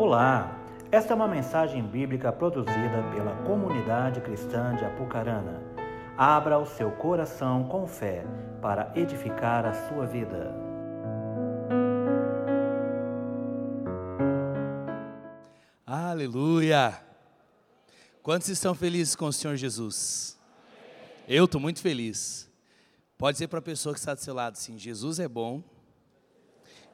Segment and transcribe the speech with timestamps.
[0.00, 0.58] Olá,
[0.90, 5.62] esta é uma mensagem bíblica produzida pela comunidade cristã de Apucarana.
[6.16, 8.24] Abra o seu coração com fé
[8.62, 10.54] para edificar a sua vida.
[15.84, 16.98] Aleluia!
[18.22, 20.40] Quantos estão felizes com o Senhor Jesus?
[21.28, 22.50] Eu estou muito feliz.
[23.18, 25.62] Pode dizer para a pessoa que está do seu lado assim: Jesus é bom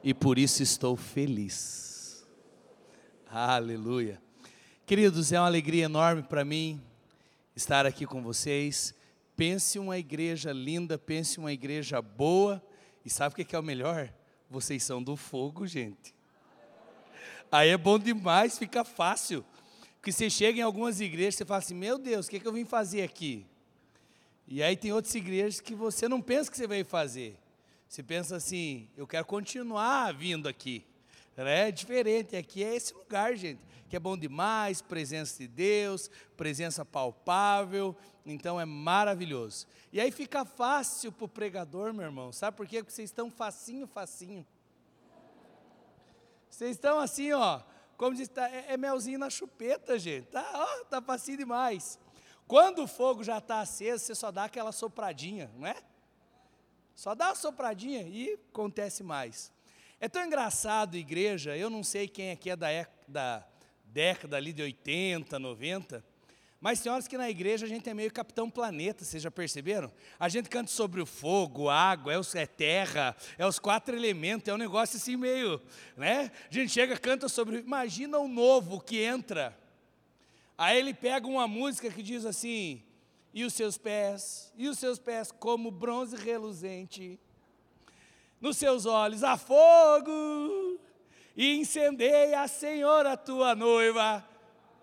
[0.03, 1.96] e por isso estou feliz.
[3.29, 4.21] Aleluia.
[4.85, 6.81] Queridos, é uma alegria enorme para mim
[7.53, 8.95] estar aqui com vocês.
[9.35, 12.63] Pense uma igreja linda, pense uma igreja boa.
[13.03, 14.09] E sabe o que é o melhor?
[14.49, 16.15] Vocês são do fogo, gente.
[17.51, 19.43] Aí é bom demais, fica fácil.
[19.95, 22.47] Porque você chega em algumas igrejas, você fala assim: Meu Deus, o que, é que
[22.47, 23.45] eu vim fazer aqui?
[24.47, 27.37] E aí tem outras igrejas que você não pensa que você veio fazer.
[27.89, 30.85] Você pensa assim, eu quero continuar vindo aqui.
[31.45, 36.83] É diferente, aqui é esse lugar, gente, que é bom demais, presença de Deus, presença
[36.83, 39.67] palpável, então é maravilhoso.
[39.93, 42.81] E aí fica fácil para o pregador, meu irmão, sabe por quê?
[42.81, 44.45] Porque vocês estão facinho, facinho.
[46.49, 47.61] Vocês estão assim, ó,
[47.95, 51.99] como diz, tá, é, é melzinho na chupeta, gente, tá, ó, tá facinho demais.
[52.47, 55.75] Quando o fogo já está aceso, você só dá aquela sopradinha, não é?
[56.95, 59.55] Só dá uma sopradinha e acontece mais.
[59.99, 62.67] É tão engraçado, igreja, eu não sei quem aqui é da,
[63.07, 63.43] da
[63.83, 66.05] década ali de 80, 90,
[66.61, 69.91] mas tem horas que na igreja a gente é meio capitão planeta, vocês já perceberam?
[70.19, 74.47] A gente canta sobre o fogo, água, é, os, é terra, é os quatro elementos,
[74.47, 75.59] é um negócio assim meio,
[75.95, 76.31] né?
[76.47, 79.57] A gente chega, canta sobre, imagina o novo que entra.
[80.55, 82.83] Aí ele pega uma música que diz assim,
[83.33, 87.19] e os seus pés, e os seus pés como bronze reluzente.
[88.39, 90.79] Nos seus olhos há fogo,
[91.35, 94.27] e incendeia a Senhora tua noiva.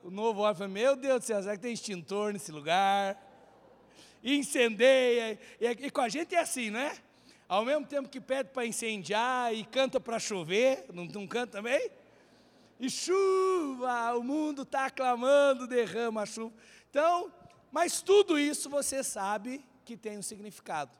[0.02, 3.20] O novo olha fala, meu Deus do céu, será que tem extintor nesse lugar?
[4.22, 6.96] E incendeia, e, e com a gente é assim, né?
[7.48, 11.90] Ao mesmo tempo que pede para incendiar e canta para chover, não, não canta também?
[12.80, 16.54] E chuva, o mundo está clamando, derrama a chuva.
[16.90, 17.32] Então,
[17.70, 20.96] mas tudo isso você sabe que tem um significado.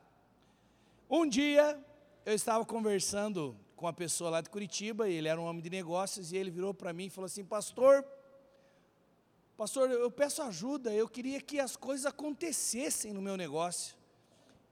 [1.09, 1.77] Um dia
[2.25, 5.69] eu estava conversando com uma pessoa lá de Curitiba, e ele era um homem de
[5.69, 8.03] negócios, e ele virou para mim e falou assim: Pastor,
[9.55, 13.95] Pastor, eu peço ajuda, eu queria que as coisas acontecessem no meu negócio.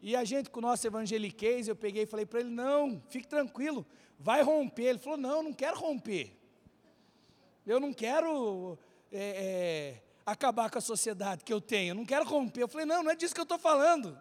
[0.02, 3.28] E a gente, com o nosso evangeliquez, eu peguei e falei para ele: Não, fique
[3.28, 3.86] tranquilo,
[4.20, 4.86] vai romper.
[4.86, 6.36] Ele falou: Não, não quero romper.
[7.66, 8.78] Eu não quero.
[9.12, 12.64] É, é, acabar com a sociedade que eu tenho, eu não quero romper.
[12.64, 14.18] Eu falei, não, não é disso que eu estou falando.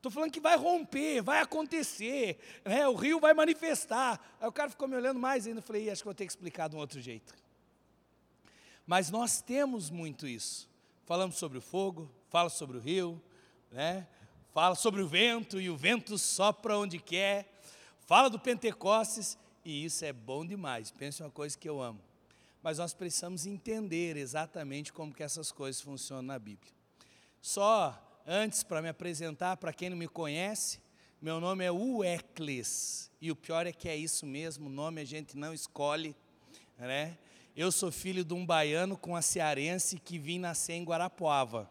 [0.00, 2.88] Estou falando que vai romper, vai acontecer, né?
[2.88, 4.18] o rio vai manifestar.
[4.40, 6.32] Aí o cara ficou me olhando mais ainda, eu falei, acho que vou ter que
[6.32, 7.34] explicar de um outro jeito.
[8.86, 10.68] Mas nós temos muito isso.
[11.04, 13.22] Falamos sobre o fogo, fala sobre o rio,
[13.70, 14.06] né?
[14.54, 17.46] fala sobre o vento, e o vento sopra onde quer,
[18.06, 20.90] fala do Pentecostes, e isso é bom demais.
[20.90, 22.00] Pense uma coisa que eu amo
[22.62, 26.72] mas nós precisamos entender exatamente como que essas coisas funcionam na Bíblia.
[27.40, 30.80] Só antes para me apresentar, para quem não me conhece,
[31.20, 35.04] meu nome é Uecles, e o pior é que é isso mesmo, o nome a
[35.04, 36.16] gente não escolhe,
[36.78, 37.18] né?
[37.56, 41.68] Eu sou filho de um baiano com a cearense que vim nascer em Guarapuava.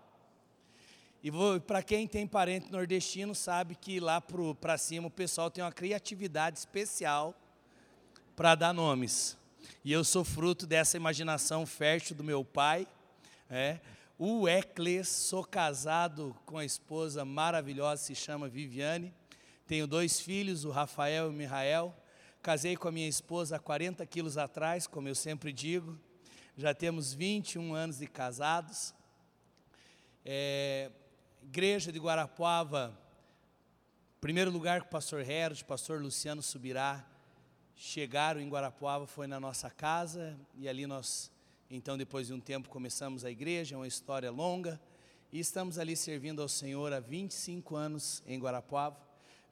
[1.23, 1.31] E
[1.65, 6.59] para quem tem parente nordestino sabe que lá para cima o pessoal tem uma criatividade
[6.59, 7.33] especial
[8.35, 9.37] para dar nomes.
[9.83, 12.87] E eu sou fruto dessa imaginação fértil do meu pai.
[13.49, 13.79] É.
[14.21, 19.13] O Ecles, sou casado com a esposa maravilhosa, se chama Viviane.
[19.65, 21.95] Tenho dois filhos, o Rafael e o Mihael.
[22.41, 25.97] Casei com a minha esposa há 40 quilos atrás, como eu sempre digo.
[26.57, 28.93] Já temos 21 anos de casados.
[30.25, 30.91] É,
[31.41, 32.93] igreja de Guarapuava,
[34.19, 37.05] primeiro lugar com o pastor Heros, pastor Luciano Subirá,
[37.73, 41.31] chegaram em Guarapuava foi na nossa casa e ali nós,
[41.69, 44.81] então depois de um tempo começamos a igreja, é uma história longa
[45.31, 48.97] e estamos ali servindo ao Senhor há 25 anos em Guarapuava,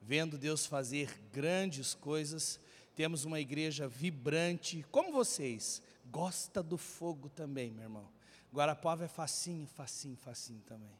[0.01, 2.59] vendo Deus fazer grandes coisas.
[2.95, 8.09] Temos uma igreja vibrante, como vocês, gosta do fogo também, meu irmão.
[8.51, 10.97] Guarapuava é facinho, facinho, facinho também,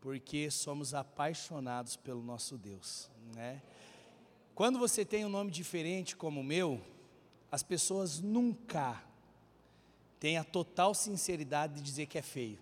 [0.00, 3.60] porque somos apaixonados pelo nosso Deus, né?
[4.54, 6.80] Quando você tem um nome diferente como o meu,
[7.52, 9.04] as pessoas nunca
[10.18, 12.58] têm a total sinceridade de dizer que é feio.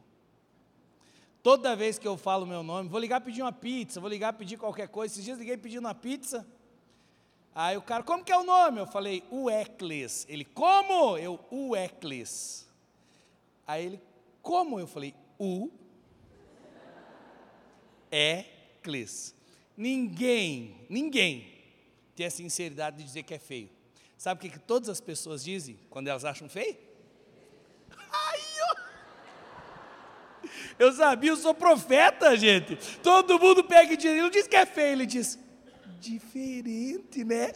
[1.43, 4.57] Toda vez que eu falo meu nome, vou ligar pedir uma pizza, vou ligar pedir
[4.57, 5.15] qualquer coisa.
[5.15, 6.47] Esses dias liguei pedindo uma pizza.
[7.55, 8.81] Aí o cara, como que é o nome?
[8.81, 10.27] Eu falei, Uecles.
[10.29, 11.17] Ele, como?
[11.19, 12.67] Eu, Uecles.
[13.67, 14.01] Aí ele,
[14.43, 14.81] como?
[14.81, 15.71] Eu falei, U,
[18.11, 19.35] Ecles.
[19.77, 21.53] Ninguém, ninguém
[22.15, 23.71] tem a sinceridade de dizer que é feio.
[24.17, 26.77] Sabe o que, que todas as pessoas dizem quando elas acham feio?
[30.79, 30.93] Eu...
[30.93, 32.77] sabia, eu sou profeta, gente.
[33.03, 35.39] Todo mundo pega e diz, ele não diz que é feio, ele diz,
[36.01, 37.53] diferente, né?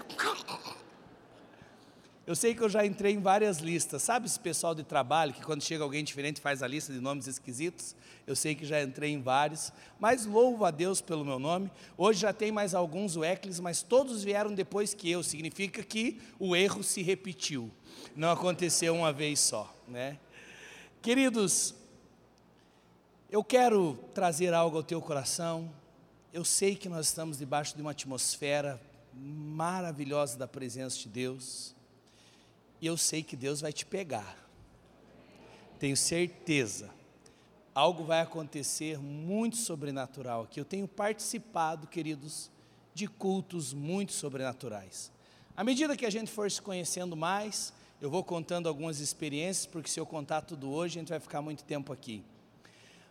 [2.28, 4.02] Eu sei que eu já entrei em várias listas.
[4.02, 7.26] Sabe esse pessoal de trabalho que quando chega alguém diferente faz a lista de nomes
[7.26, 7.96] esquisitos?
[8.26, 11.70] Eu sei que já entrei em vários, mas louvo a Deus pelo meu nome.
[11.96, 15.22] Hoje já tem mais alguns o Eclis, mas todos vieram depois que eu.
[15.22, 17.70] Significa que o erro se repetiu.
[18.14, 20.18] Não aconteceu uma vez só, né?
[21.00, 21.74] Queridos,
[23.30, 25.70] eu quero trazer algo ao teu coração.
[26.32, 28.80] Eu sei que nós estamos debaixo de uma atmosfera
[29.12, 31.74] maravilhosa da presença de Deus.
[32.80, 34.48] E eu sei que Deus vai te pegar.
[35.78, 36.88] Tenho certeza.
[37.74, 40.58] Algo vai acontecer muito sobrenatural aqui.
[40.58, 42.50] Eu tenho participado, queridos,
[42.94, 45.12] de cultos muito sobrenaturais.
[45.54, 49.90] À medida que a gente for se conhecendo mais, eu vou contando algumas experiências, porque
[49.90, 52.24] se eu contar tudo hoje, a gente vai ficar muito tempo aqui.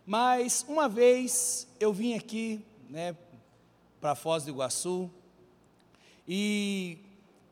[0.08, 3.14] Mas uma vez eu vim aqui, né,
[4.00, 5.10] para Foz do Iguaçu,
[6.26, 6.96] e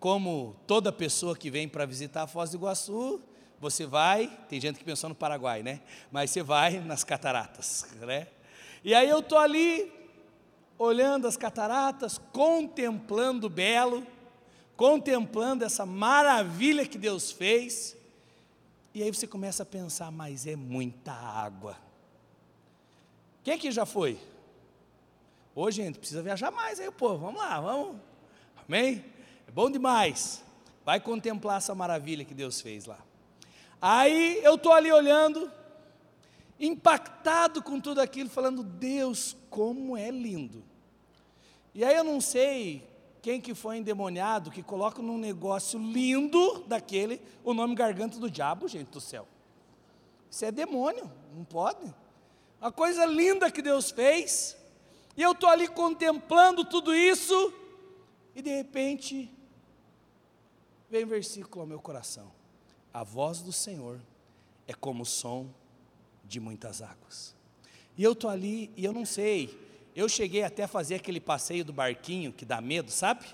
[0.01, 3.21] como toda pessoa que vem para visitar a Foz do Iguaçu,
[3.61, 5.83] você vai, tem gente que pensou no Paraguai, né?
[6.11, 8.27] Mas você vai nas cataratas, né?
[8.83, 9.93] E aí eu estou ali,
[10.79, 14.03] olhando as cataratas, contemplando o belo,
[14.75, 17.95] contemplando essa maravilha que Deus fez,
[18.95, 21.85] e aí você começa a pensar, mas é muita água.
[23.47, 24.19] Quem que já foi?
[25.55, 27.95] Ô gente, precisa viajar mais aí, povo, vamos lá, vamos.
[28.57, 29.05] Amém?
[29.47, 30.43] É bom demais.
[30.85, 32.99] Vai contemplar essa maravilha que Deus fez lá.
[33.81, 35.49] Aí eu estou ali olhando,
[36.59, 40.65] impactado com tudo aquilo, falando, Deus, como é lindo.
[41.73, 42.83] E aí eu não sei
[43.23, 48.67] quem que foi endemoniado que coloca num negócio lindo daquele o nome garganta do diabo,
[48.67, 49.25] gente do céu.
[50.29, 51.95] Isso é demônio, não pode.
[52.67, 54.57] A coisa linda que Deus fez,
[55.17, 57.53] e eu estou ali contemplando tudo isso,
[58.35, 59.31] e de repente
[60.89, 62.31] Vem um versículo ao meu coração.
[62.95, 64.01] A voz do Senhor
[64.67, 65.49] é como o som
[66.25, 67.35] de muitas águas.
[67.97, 69.59] E eu estou ali e eu não sei.
[69.95, 73.27] Eu cheguei até a fazer aquele passeio do barquinho que dá medo, sabe?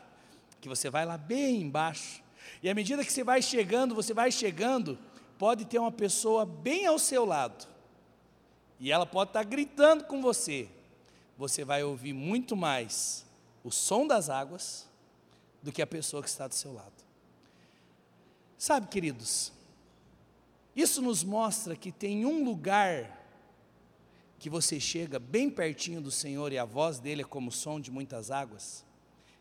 [0.60, 2.22] Que você vai lá bem embaixo.
[2.62, 4.98] E à medida que você vai chegando, você vai chegando,
[5.38, 7.71] pode ter uma pessoa bem ao seu lado.
[8.82, 10.68] E ela pode estar gritando com você.
[11.38, 13.24] Você vai ouvir muito mais
[13.62, 14.88] o som das águas
[15.62, 16.90] do que a pessoa que está do seu lado.
[18.58, 19.52] Sabe, queridos,
[20.74, 23.24] isso nos mostra que tem um lugar
[24.36, 27.78] que você chega bem pertinho do Senhor e a voz dele é como o som
[27.78, 28.84] de muitas águas,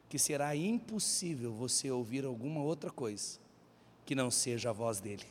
[0.07, 3.39] que será impossível você ouvir alguma outra coisa
[4.05, 5.25] que não seja a voz dele.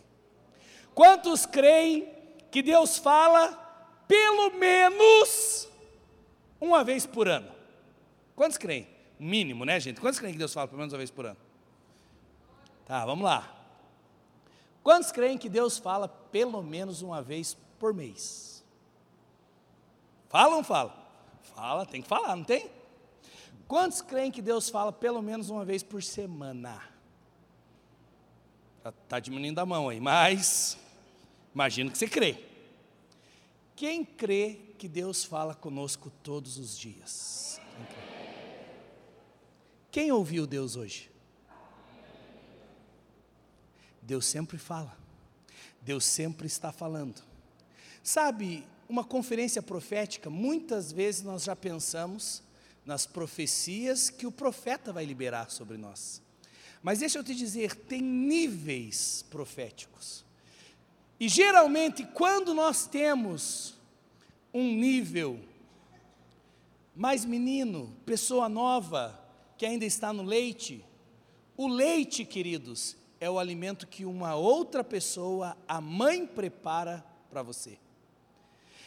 [0.97, 2.13] Quantos creem
[2.51, 3.70] que Deus fala
[4.11, 5.69] pelo menos
[6.61, 7.49] uma vez por ano?
[8.35, 8.89] Quantos creem?
[9.21, 10.01] Mínimo, né, gente?
[10.01, 11.37] Quantos creem que Deus fala pelo menos uma vez por ano?
[12.85, 13.57] Tá, vamos lá.
[14.83, 18.65] Quantos creem que Deus fala pelo menos uma vez por mês?
[20.29, 20.93] Fala ou não fala?
[21.55, 22.69] Fala, tem que falar, não tem?
[23.69, 26.83] Quantos creem que Deus fala pelo menos uma vez por semana?
[28.79, 30.77] Está tá diminuindo a mão aí, mas
[31.55, 32.50] imagino que você crê.
[33.81, 37.59] Quem crê que Deus fala conosco todos os dias?
[39.91, 41.11] Quem ouviu Deus hoje?
[44.03, 44.95] Deus sempre fala.
[45.81, 47.23] Deus sempre está falando.
[48.03, 52.43] Sabe, uma conferência profética, muitas vezes nós já pensamos
[52.85, 56.21] nas profecias que o profeta vai liberar sobre nós.
[56.83, 60.29] Mas deixa eu te dizer, tem níveis proféticos.
[61.21, 63.79] E geralmente, quando nós temos
[64.55, 65.39] um nível
[66.97, 69.23] mais menino, pessoa nova,
[69.59, 70.83] que ainda está no leite,
[71.59, 77.79] o leite, queridos, é o alimento que uma outra pessoa, a mãe, prepara para você.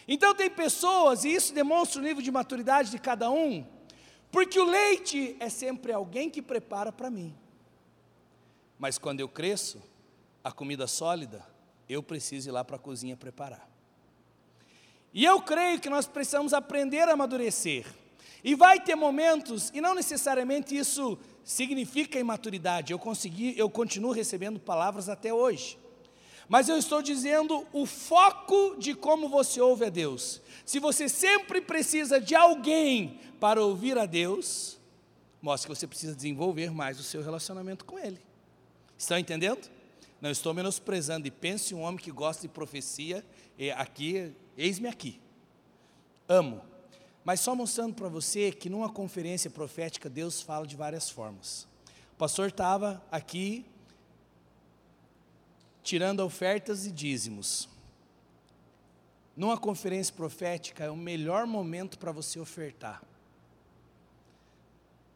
[0.08, 3.64] Então, tem pessoas, e isso demonstra o nível de maturidade de cada um,
[4.32, 7.34] porque o leite é sempre alguém que prepara para mim.
[8.80, 9.80] Mas quando eu cresço,
[10.44, 11.53] a comida sólida,
[11.90, 13.70] eu preciso ir lá para a cozinha preparar.
[15.14, 17.86] E eu creio que nós precisamos aprender a amadurecer.
[18.44, 22.92] E vai ter momentos, e não necessariamente isso significa imaturidade.
[22.92, 25.78] Eu consegui, eu continuo recebendo palavras até hoje.
[26.50, 30.42] Mas eu estou dizendo o foco de como você ouve a Deus.
[30.66, 34.78] Se você sempre precisa de alguém para ouvir a Deus,
[35.42, 38.20] mostra que você precisa desenvolver mais o seu relacionamento com Ele.
[38.98, 39.70] Estão entendendo?
[40.24, 41.28] Não estou menosprezando.
[41.28, 43.26] E pense um homem que gosta de profecia,
[43.58, 45.20] e aqui, eis-me aqui.
[46.30, 46.62] Amo.
[47.26, 51.68] Mas só mostrando para você que numa conferência profética Deus fala de várias formas.
[52.14, 53.66] O pastor estava aqui
[55.84, 57.68] tirando ofertas e dízimos.
[59.36, 63.04] Numa conferência profética é o melhor momento para você ofertar.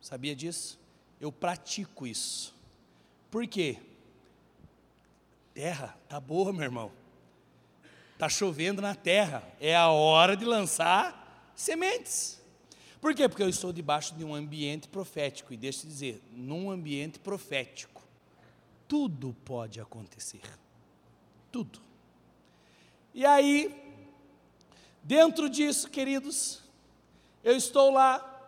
[0.02, 0.78] Sabia disso?
[1.18, 2.54] Eu pratico isso.
[3.32, 3.87] Por quê?
[5.58, 6.92] Terra tá boa, meu irmão.
[8.16, 9.42] Tá chovendo na terra.
[9.60, 12.40] É a hora de lançar sementes.
[13.02, 13.28] Por quê?
[13.28, 15.52] Porque eu estou debaixo de um ambiente profético.
[15.52, 18.04] E deixa eu dizer, num ambiente profético
[18.88, 20.44] tudo pode acontecer.
[21.52, 21.82] Tudo.
[23.12, 23.76] E aí,
[25.02, 26.62] dentro disso, queridos,
[27.44, 28.48] eu estou lá,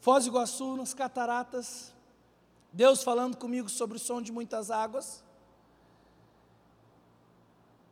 [0.00, 1.92] Foz do Iguaçu, nas cataratas,
[2.72, 5.27] Deus falando comigo sobre o som de muitas águas.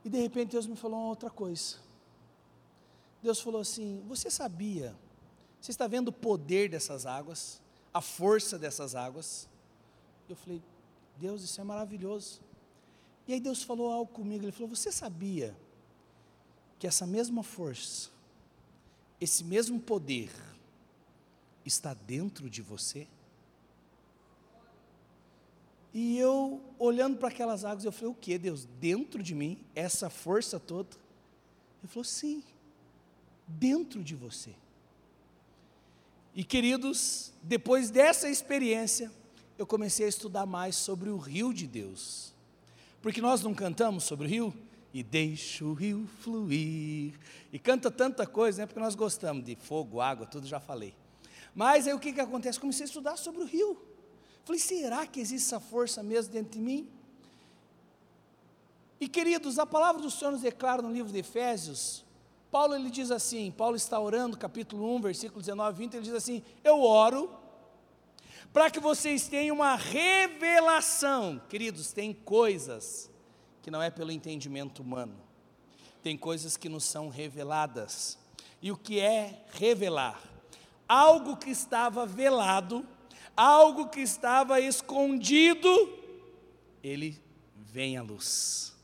[0.07, 1.79] E de repente Deus me falou uma outra coisa.
[3.21, 4.95] Deus falou assim: Você sabia?
[5.61, 7.61] Você está vendo o poder dessas águas,
[7.93, 9.49] a força dessas águas?
[10.29, 10.63] Eu falei:
[11.17, 12.41] Deus, isso é maravilhoso.
[13.27, 15.57] E aí Deus falou algo comigo, ele falou: "Você sabia
[16.79, 18.09] que essa mesma força,
[19.21, 20.31] esse mesmo poder
[21.65, 23.09] está dentro de você?"
[25.99, 28.67] E eu, olhando para aquelas águas, eu falei: "O que, Deus?
[28.79, 30.91] Dentro de mim, essa força toda?"
[31.83, 32.43] Ele falou: "Sim,
[33.49, 34.51] dentro de você."
[36.35, 39.11] E queridos, depois dessa experiência,
[39.57, 42.35] eu comecei a estudar mais sobre o rio de Deus.
[43.01, 44.55] Porque nós não cantamos sobre o rio?
[44.93, 47.19] E deixa o rio fluir.
[47.51, 48.67] E canta tanta coisa, né?
[48.67, 50.95] Porque nós gostamos de fogo, água, tudo já falei.
[51.55, 52.61] Mas aí o que, que acontece?
[52.61, 53.96] Comecei a estudar sobre o rio.
[54.47, 56.89] Falei, será que existe essa força mesmo dentro de mim?
[59.01, 62.05] E queridos, a palavra do Senhor nos declara no livro de Efésios,
[62.49, 66.45] Paulo ele diz assim, Paulo está orando, capítulo 1, versículo 19, 20, ele diz assim:
[66.63, 67.29] Eu oro
[68.53, 71.43] para que vocês tenham uma revelação.
[71.49, 73.11] Queridos, tem coisas
[73.63, 75.17] que não é pelo entendimento humano,
[76.05, 78.17] tem coisas que nos são reveladas.
[78.63, 80.23] E o que é revelar?
[80.89, 82.87] Algo que estava velado,
[83.37, 85.69] algo que estava escondido,
[86.83, 87.21] ele
[87.55, 88.75] vem à luz.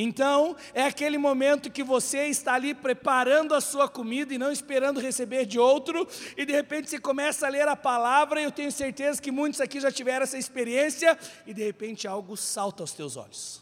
[0.00, 5.00] Então, é aquele momento que você está ali preparando a sua comida e não esperando
[5.00, 8.70] receber de outro, e de repente você começa a ler a palavra, e eu tenho
[8.70, 13.16] certeza que muitos aqui já tiveram essa experiência, e de repente algo salta aos teus
[13.16, 13.60] olhos,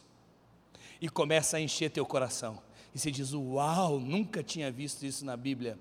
[1.00, 2.60] e começa a encher teu coração,
[2.94, 5.78] e você diz: Uau, nunca tinha visto isso na Bíblia.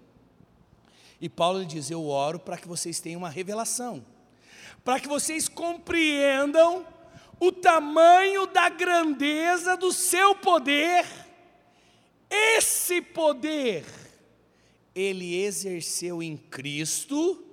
[1.20, 4.06] E Paulo diz: Eu oro para que vocês tenham uma revelação,
[4.84, 6.86] para que vocês compreendam
[7.40, 11.06] o tamanho da grandeza do seu poder,
[12.30, 13.86] esse poder,
[14.94, 17.44] ele exerceu em Cristo,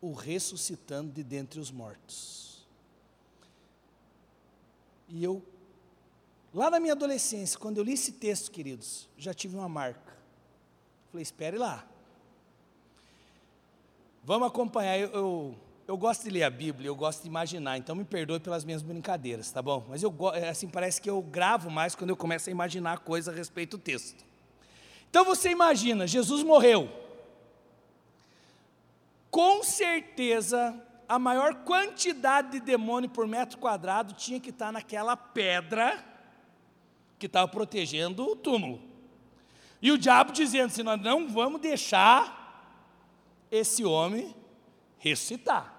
[0.00, 2.66] o ressuscitando de dentre os mortos.
[5.08, 5.42] E eu,
[6.52, 10.14] lá na minha adolescência, quando eu li esse texto, queridos, já tive uma marca.
[11.10, 11.86] Falei, espere lá.
[14.24, 14.98] Vamos acompanhar.
[14.98, 18.40] Eu, eu eu gosto de ler a Bíblia, eu gosto de imaginar, então me perdoe
[18.40, 19.84] pelas minhas brincadeiras, tá bom?
[19.88, 23.32] Mas eu é, assim parece que eu gravo mais quando eu começo a imaginar coisas
[23.32, 24.24] a respeito do texto.
[25.10, 26.88] Então você imagina, Jesus morreu.
[29.30, 30.74] Com certeza,
[31.08, 36.02] a maior quantidade de demônio por metro quadrado tinha que estar naquela pedra
[37.18, 38.80] que estava protegendo o túmulo.
[39.82, 42.42] E o diabo dizendo assim: nós não vamos deixar
[43.50, 44.34] esse homem
[44.98, 45.73] ressuscitar.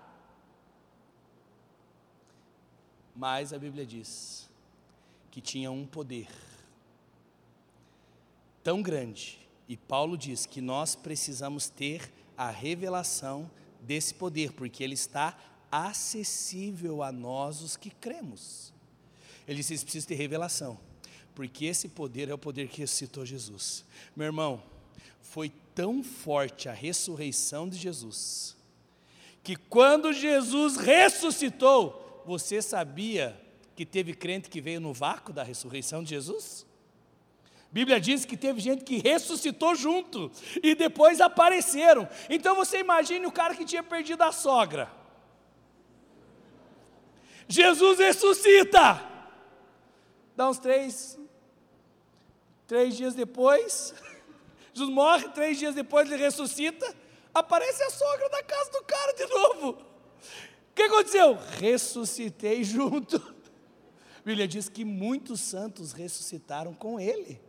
[3.15, 4.49] Mas a Bíblia diz
[5.31, 6.27] que tinha um poder
[8.63, 13.49] tão grande, e Paulo diz que nós precisamos ter a revelação
[13.81, 15.37] desse poder, porque ele está
[15.71, 18.73] acessível a nós os que cremos.
[19.47, 20.79] Ele disse: precisa ter revelação,
[21.33, 23.85] porque esse poder é o poder que ressuscitou Jesus.
[24.15, 24.61] Meu irmão,
[25.21, 28.55] foi tão forte a ressurreição de Jesus,
[29.43, 33.39] que quando Jesus ressuscitou, você sabia
[33.75, 36.65] que teve crente que veio no vácuo da ressurreição de Jesus?
[37.71, 40.31] Bíblia diz que teve gente que ressuscitou junto
[40.63, 42.07] e depois apareceram.
[42.29, 44.89] Então você imagine o cara que tinha perdido a sogra.
[47.47, 49.03] Jesus ressuscita.
[50.35, 51.19] Dá uns três,
[52.65, 53.93] três dias depois,
[54.73, 56.93] Jesus morre, três dias depois ele ressuscita,
[57.33, 59.85] aparece a sogra da casa do cara de novo.
[60.75, 61.37] O que aconteceu?
[61.57, 63.15] Ressuscitei junto.
[63.15, 67.39] A Bíblia diz que muitos santos ressuscitaram com ele.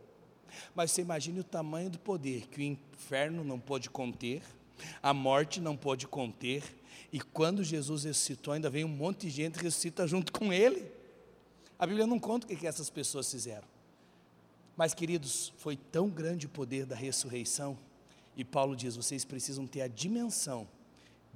[0.73, 4.41] Mas você imagine o tamanho do poder que o inferno não pôde conter,
[5.03, 6.63] a morte não pôde conter,
[7.11, 10.89] e quando Jesus ressuscitou, ainda vem um monte de gente ressuscita junto com ele.
[11.77, 13.67] A Bíblia não conta o que essas pessoas fizeram.
[14.77, 17.77] Mas, queridos, foi tão grande o poder da ressurreição,
[18.37, 20.65] e Paulo diz: vocês precisam ter a dimensão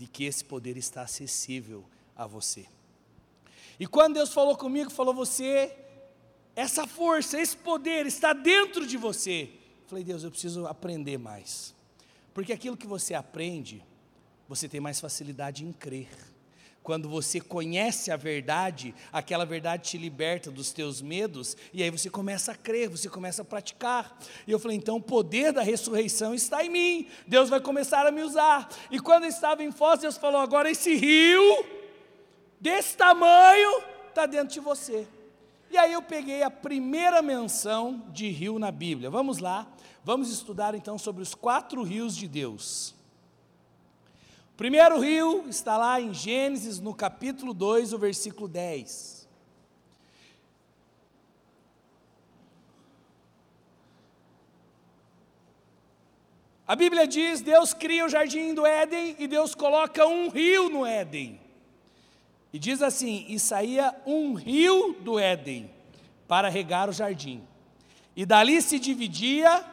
[0.01, 2.65] de que esse poder está acessível a você.
[3.79, 5.77] E quando Deus falou comigo, falou: você
[6.55, 9.51] essa força, esse poder está dentro de você.
[9.85, 11.75] Falei, Deus, eu preciso aprender mais.
[12.33, 13.85] Porque aquilo que você aprende,
[14.49, 16.09] você tem mais facilidade em crer.
[16.83, 22.09] Quando você conhece a verdade, aquela verdade te liberta dos teus medos, e aí você
[22.09, 24.17] começa a crer, você começa a praticar.
[24.47, 28.11] E eu falei, então o poder da ressurreição está em mim, Deus vai começar a
[28.11, 28.67] me usar.
[28.89, 31.63] E quando eu estava em Foz, Deus falou: agora esse rio,
[32.59, 35.07] desse tamanho, está dentro de você.
[35.69, 39.09] E aí eu peguei a primeira menção de rio na Bíblia.
[39.09, 39.67] Vamos lá,
[40.03, 42.95] vamos estudar então sobre os quatro rios de Deus.
[44.61, 49.27] Primeiro rio está lá em Gênesis, no capítulo 2, o versículo 10.
[56.67, 60.85] A Bíblia diz: Deus cria o jardim do Éden e Deus coloca um rio no
[60.85, 61.41] Éden.
[62.53, 65.71] E diz assim: E saía um rio do Éden
[66.27, 67.41] para regar o jardim.
[68.15, 69.65] E dali se dividia,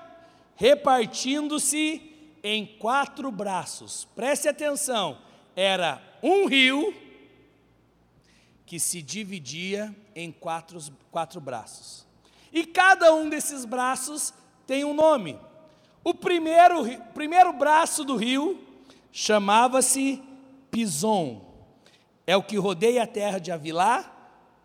[0.56, 2.08] repartindo-se
[2.42, 4.06] em quatro braços.
[4.14, 5.18] Preste atenção:
[5.54, 6.94] era um rio
[8.66, 10.78] que se dividia em quatro,
[11.10, 12.06] quatro braços.
[12.52, 14.32] E cada um desses braços
[14.66, 15.38] tem um nome.
[16.04, 18.58] O primeiro, primeiro braço do rio
[19.10, 20.22] chamava-se
[20.70, 21.48] Pison
[22.28, 24.04] é o que rodeia a terra de Avilá,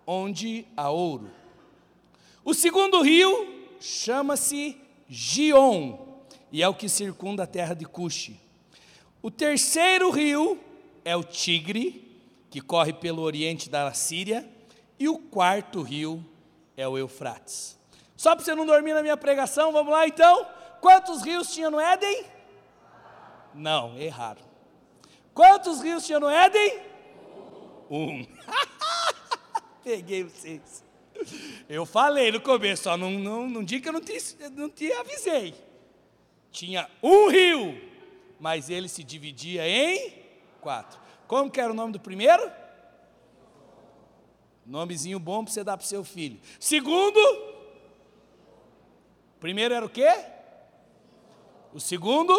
[0.06, 1.32] onde há ouro.
[2.44, 6.13] O segundo rio chama-se Gion,
[6.54, 8.40] e é o que circunda a terra de Cuxi.
[9.24, 10.60] O terceiro rio
[11.04, 14.48] é o Tigre, que corre pelo oriente da Síria,
[15.00, 16.24] e o quarto rio
[16.78, 17.76] é o Eufrates.
[18.16, 20.46] Só para você não dormir na minha pregação, vamos lá então?
[20.80, 22.24] Quantos rios tinha no Éden?
[23.56, 24.44] Não, erraram.
[25.34, 26.80] Quantos rios tinha no Éden?
[27.90, 28.28] Um.
[29.84, 30.84] Peguei vocês.
[31.68, 34.18] Eu falei no começo, só não, não, não diga que eu não te,
[34.52, 35.73] não te avisei.
[36.54, 37.82] Tinha um rio,
[38.40, 40.24] mas ele se dividia em
[40.62, 40.98] quatro.
[41.28, 42.50] Como que era o nome do primeiro?
[44.66, 46.40] Nomezinho bom para você dar para seu filho.
[46.58, 47.20] Segundo,
[49.42, 50.10] primeiro era o quê?
[51.74, 52.34] O segundo,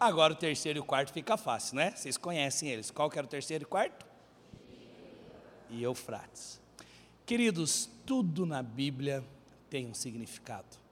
[0.00, 1.92] agora o terceiro e o quarto fica fácil, né?
[1.94, 2.90] Vocês conhecem eles.
[2.90, 4.04] Qual que era o terceiro e quarto?
[5.70, 6.60] e Eufrates.
[7.24, 9.24] Queridos, tudo na Bíblia
[9.68, 10.85] tem um significado.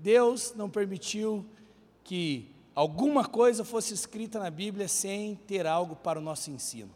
[0.00, 1.44] Deus não permitiu
[2.04, 6.94] que alguma coisa fosse escrita na Bíblia sem ter algo para o nosso ensino.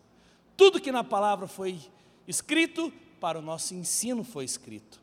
[0.56, 1.80] Tudo que na palavra foi
[2.26, 5.00] escrito, para o nosso ensino foi escrito.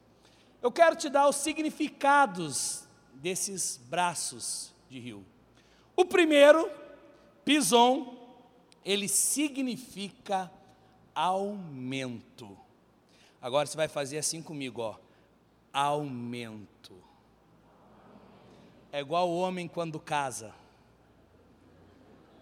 [0.61, 2.83] Eu quero te dar os significados
[3.13, 5.25] desses braços de rio.
[5.95, 6.69] O primeiro,
[7.45, 8.17] Pison,
[8.83, 10.51] ele significa
[11.13, 12.57] aumento.
[13.41, 14.95] Agora você vai fazer assim comigo, ó.
[15.71, 17.08] Aumento.
[18.91, 20.53] É igual o homem quando casa.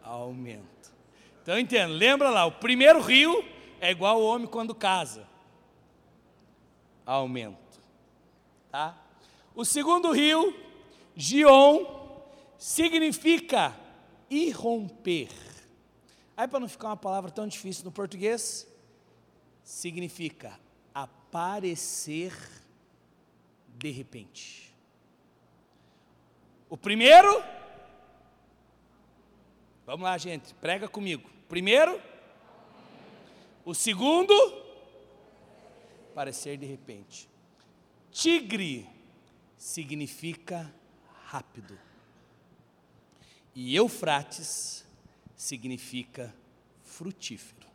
[0.01, 0.93] Aumento.
[1.41, 3.43] Então entenda, lembra lá, o primeiro rio
[3.79, 5.27] é igual o homem quando casa.
[7.05, 7.79] Aumento.
[8.69, 8.97] Tá?
[9.55, 10.53] O segundo rio,
[11.15, 11.85] Gion,
[12.57, 13.75] significa
[14.29, 15.29] irromper.
[16.35, 18.67] Aí, para não ficar uma palavra tão difícil no português,
[19.63, 20.59] significa
[20.93, 22.33] aparecer
[23.69, 24.66] de repente.
[26.69, 27.41] O primeiro,
[29.85, 31.29] vamos lá, gente, prega comigo.
[31.47, 32.01] Primeiro,
[33.63, 34.33] o segundo,
[36.11, 37.29] aparecer de repente.
[38.11, 38.85] Tigre
[39.57, 40.73] significa
[41.23, 41.79] rápido.
[43.55, 44.85] E Eufrates
[45.37, 46.35] significa
[46.83, 47.67] frutífero.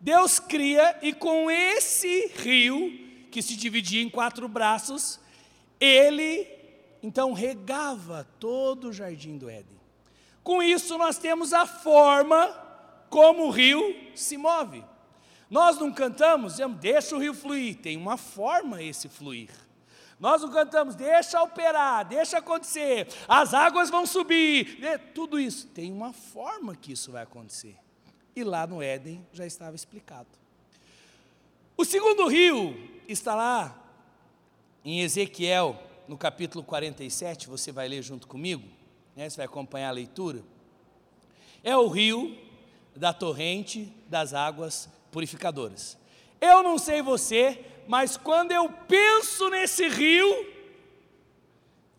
[0.00, 5.18] Deus cria e com esse rio, que se dividia em quatro braços,
[5.80, 6.61] Ele
[7.02, 9.80] então regava todo o jardim do Éden.
[10.42, 12.48] Com isso, nós temos a forma
[13.08, 14.84] como o rio se move.
[15.50, 19.50] Nós não cantamos, dizemos, deixa o rio fluir, tem uma forma esse fluir.
[20.18, 24.78] Nós não cantamos, deixa operar, deixa acontecer, as águas vão subir,
[25.14, 25.66] tudo isso.
[25.68, 27.76] Tem uma forma que isso vai acontecer.
[28.34, 30.28] E lá no Éden já estava explicado.
[31.76, 32.74] O segundo rio
[33.08, 33.76] está lá
[34.84, 35.78] em Ezequiel,
[36.12, 38.68] no capítulo 47, você vai ler junto comigo,
[39.16, 40.42] né, você vai acompanhar a leitura.
[41.64, 42.36] É o rio
[42.94, 45.96] da torrente das águas purificadoras.
[46.38, 50.46] Eu não sei você, mas quando eu penso nesse rio,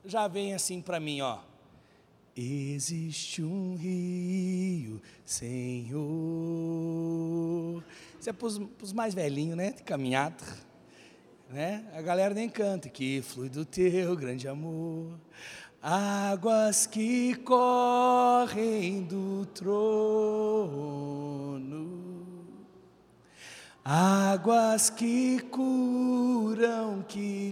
[0.05, 1.39] já vem assim para mim, ó.
[2.37, 6.03] Existe um rio, Senhor.
[8.19, 9.71] Isso é para os mais velhinhos, né?
[9.71, 10.43] De caminhada.
[11.53, 11.85] Né?
[11.95, 12.89] A galera nem canta.
[12.89, 15.19] Que flui do teu grande amor.
[15.81, 21.03] Águas que correm do trono
[23.85, 27.49] Águas que curam, que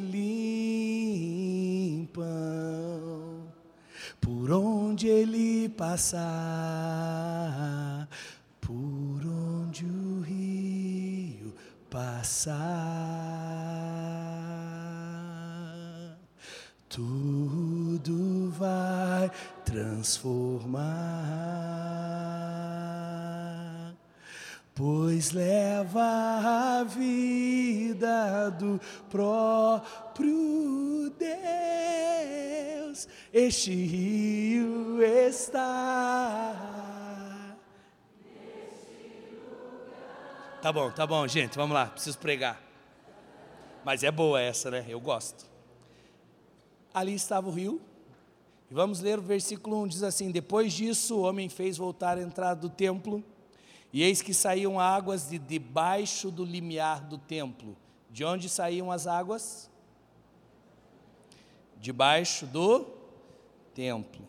[2.00, 2.22] limpam,
[4.22, 6.22] por onde ele passar,
[8.62, 10.41] por onde o rio
[11.92, 12.58] passar,
[16.90, 19.30] tudo vai
[19.64, 20.82] transformar
[24.74, 33.08] pois leva a vida do próprio Deus.
[33.32, 37.01] Este rio está.
[40.62, 42.62] Tá bom, tá bom, gente, vamos lá, preciso pregar.
[43.84, 44.86] Mas é boa essa, né?
[44.88, 45.46] Eu gosto.
[46.94, 47.82] Ali estava o rio,
[48.70, 52.22] e vamos ler o versículo 1: diz assim: Depois disso, o homem fez voltar a
[52.22, 53.24] entrada do templo
[53.92, 57.76] e eis que saíam águas de debaixo do limiar do templo.
[58.10, 59.70] De onde saíam as águas?
[61.80, 62.86] Debaixo do
[63.74, 64.28] templo.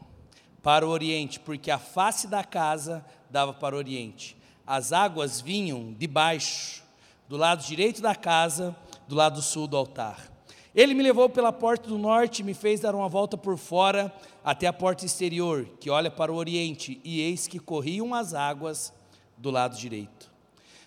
[0.63, 4.41] Para o oriente, porque a face da casa dava para o oriente.
[4.67, 6.83] As águas vinham de baixo,
[7.29, 8.77] do lado direito da casa,
[9.09, 10.31] do lado sul do altar.
[10.75, 14.13] Ele me levou pela porta do norte e me fez dar uma volta por fora
[14.43, 18.93] até a porta exterior, que olha para o oriente, e eis que corriam as águas
[19.37, 20.31] do lado direito.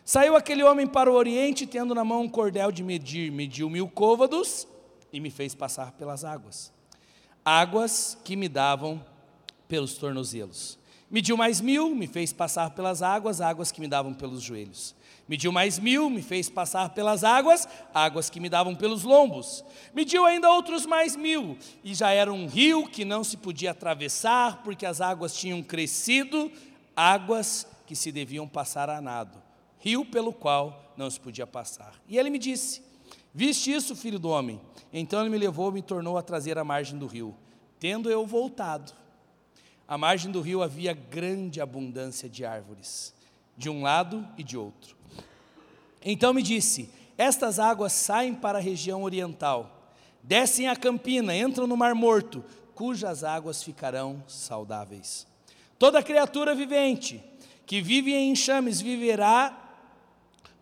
[0.03, 3.87] Saiu aquele homem para o oriente, tendo na mão um cordel de medir, mediu mil
[3.87, 4.67] côvados
[5.11, 6.71] e me fez passar pelas águas.
[7.43, 9.03] Águas que me davam
[9.67, 10.77] pelos tornozelos.
[11.09, 14.95] Mediu mais mil, me fez passar pelas águas, águas que me davam pelos joelhos.
[15.27, 19.63] Mediu mais mil, me fez passar pelas águas, águas que me davam pelos lombos.
[19.93, 24.61] Mediu ainda outros mais mil, e já era um rio que não se podia atravessar,
[24.63, 26.51] porque as águas tinham crescido,
[26.95, 29.41] águas que se deviam passar a nado,
[29.79, 31.93] rio pelo qual não se podia passar.
[32.07, 32.81] E ele me disse:
[33.33, 34.61] Viste isso, filho do homem?
[34.93, 37.35] Então ele me levou e me tornou a trazer à margem do rio.
[37.79, 38.93] Tendo eu voltado,
[39.87, 43.13] à margem do rio havia grande abundância de árvores,
[43.57, 44.95] de um lado e de outro.
[46.03, 49.91] Então me disse: Estas águas saem para a região oriental,
[50.23, 52.43] descem a campina, entram no Mar Morto,
[52.73, 55.27] cujas águas ficarão saudáveis.
[55.77, 57.23] Toda criatura vivente,
[57.65, 59.61] que vive em enxames viverá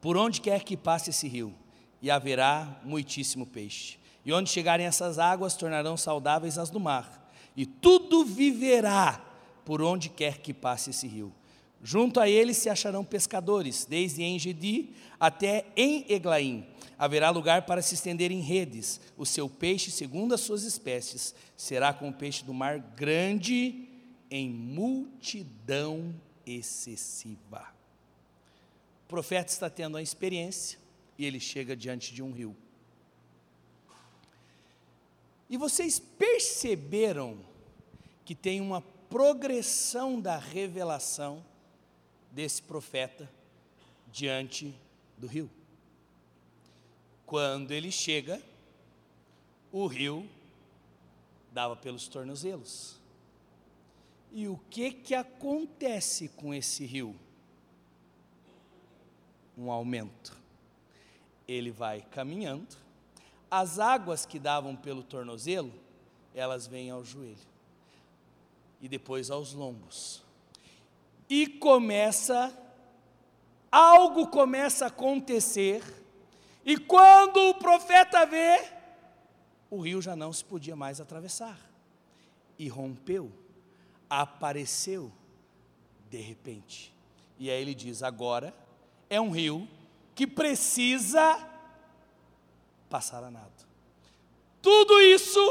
[0.02, 1.54] por onde quer que passe esse rio,
[2.02, 3.98] e haverá muitíssimo peixe.
[4.26, 7.23] E onde chegarem essas águas, tornarão saudáveis as do mar,
[7.56, 9.24] e tudo viverá
[9.66, 11.34] por onde quer que passe esse rio.
[11.82, 16.66] Junto a ele se acharão pescadores, desde Engedi até em Eglaim.
[16.98, 19.02] Haverá lugar para se estender em redes.
[19.18, 23.90] O seu peixe, segundo as suas espécies, será como o peixe do mar grande
[24.32, 27.68] em multidão excessiva.
[29.06, 30.80] O profeta está tendo uma experiência
[31.18, 32.56] e ele chega diante de um rio.
[35.54, 37.38] E vocês perceberam
[38.26, 41.46] que tem uma progressão da revelação
[42.32, 43.32] desse profeta
[44.12, 44.74] diante
[45.16, 45.48] do rio.
[47.24, 48.42] Quando ele chega,
[49.72, 50.28] o rio
[51.52, 53.00] dava pelos tornozelos.
[54.32, 57.16] E o que que acontece com esse rio?
[59.56, 60.36] Um aumento.
[61.48, 62.76] Ele vai caminhando,
[63.56, 65.72] as águas que davam pelo tornozelo,
[66.34, 67.38] elas vêm ao joelho
[68.82, 70.24] e depois aos lombos.
[71.30, 72.52] E começa
[73.72, 75.84] algo começa a acontecer,
[76.66, 78.72] e quando o profeta vê,
[79.70, 81.60] o rio já não se podia mais atravessar.
[82.58, 83.32] E rompeu,
[84.10, 85.12] apareceu
[86.10, 86.92] de repente.
[87.38, 88.52] E aí ele diz: agora
[89.12, 89.68] é um rio
[90.16, 91.53] que precisa
[92.94, 93.66] passar a nado.
[94.62, 95.42] Tudo isso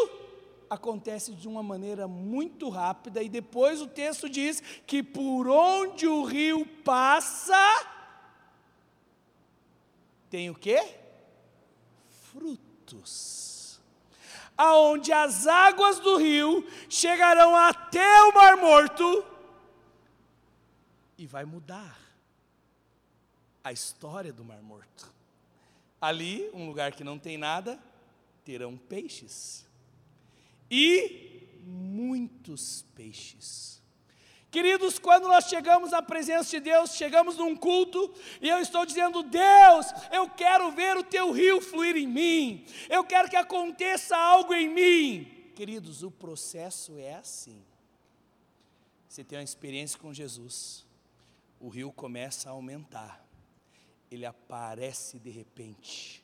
[0.71, 6.23] acontece de uma maneira muito rápida, e depois o texto diz que por onde o
[6.23, 7.59] rio passa,
[10.31, 10.81] tem o que?
[12.31, 13.81] Frutos.
[14.57, 19.27] Aonde as águas do rio chegarão até o Mar Morto
[21.19, 21.99] e vai mudar
[23.65, 25.12] a história do Mar Morto.
[26.03, 27.79] Ali, um lugar que não tem nada,
[28.45, 29.65] terão peixes.
[30.69, 33.81] E muitos peixes.
[34.51, 39.23] Queridos, quando nós chegamos à presença de Deus, chegamos num culto e eu estou dizendo:
[39.23, 44.53] Deus, eu quero ver o teu rio fluir em mim, eu quero que aconteça algo
[44.53, 45.53] em mim.
[45.55, 47.63] Queridos, o processo é assim.
[49.09, 50.85] Você tem uma experiência com Jesus,
[51.61, 53.22] o rio começa a aumentar,
[54.15, 56.23] ele aparece de repente.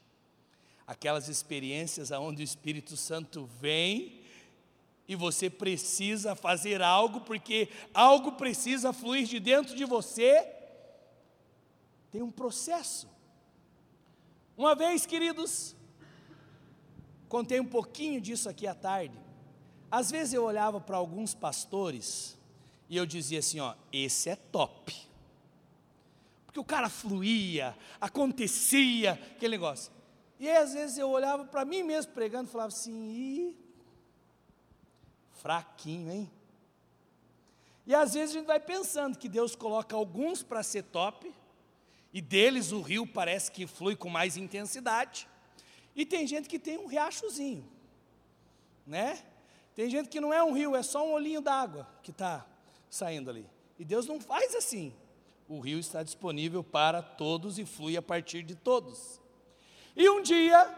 [0.86, 4.20] Aquelas experiências onde o Espírito Santo vem
[5.06, 10.46] e você precisa fazer algo, porque algo precisa fluir de dentro de você,
[12.10, 13.08] tem um processo.
[14.56, 15.74] Uma vez, queridos,
[17.28, 19.18] contei um pouquinho disso aqui à tarde.
[19.90, 22.36] Às vezes eu olhava para alguns pastores
[22.88, 25.07] e eu dizia assim: ó, esse é top.
[26.48, 29.92] Porque o cara fluía, acontecia, aquele negócio.
[30.40, 33.56] E aí, às vezes eu olhava para mim mesmo pregando e falava assim: Ih,
[35.32, 36.30] Fraquinho, hein?
[37.86, 41.30] E às vezes a gente vai pensando que Deus coloca alguns para ser top,
[42.14, 45.28] e deles o rio parece que flui com mais intensidade,
[45.94, 47.70] e tem gente que tem um riachozinho,
[48.86, 49.22] né?
[49.74, 52.46] Tem gente que não é um rio, é só um olhinho d'água que está
[52.88, 53.46] saindo ali.
[53.78, 54.94] E Deus não faz assim.
[55.48, 59.18] O rio está disponível para todos e flui a partir de todos.
[59.96, 60.72] E um dia,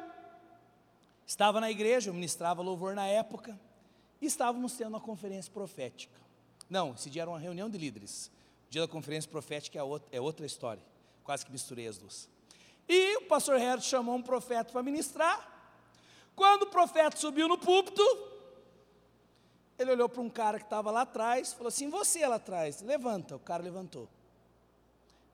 [1.26, 3.58] estava na igreja, eu ministrava louvor na época,
[4.20, 6.20] e estávamos tendo uma conferência profética.
[6.68, 8.30] Não, esse dia era uma reunião de líderes.
[8.68, 10.82] O dia da conferência profética é outra, é outra história.
[11.24, 12.28] Quase que misturei as duas.
[12.88, 15.48] E o pastor Herod chamou um profeta para ministrar.
[16.36, 18.02] Quando o profeta subiu no púlpito,
[19.76, 23.34] ele olhou para um cara que estava lá atrás, falou assim: Você lá atrás, levanta.
[23.34, 24.08] O cara levantou.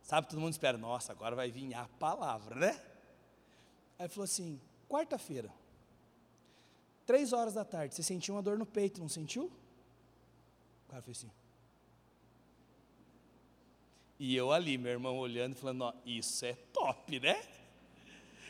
[0.07, 2.83] Sabe, todo mundo espera, nossa, agora vai vir a palavra, né?
[3.99, 5.53] Aí falou assim: Quarta-feira,
[7.07, 9.45] Três horas da tarde, você sentiu uma dor no peito, não sentiu?
[9.45, 11.31] O cara fez assim.
[14.19, 17.41] E eu ali, meu irmão, olhando e falando, ó, isso é top, né?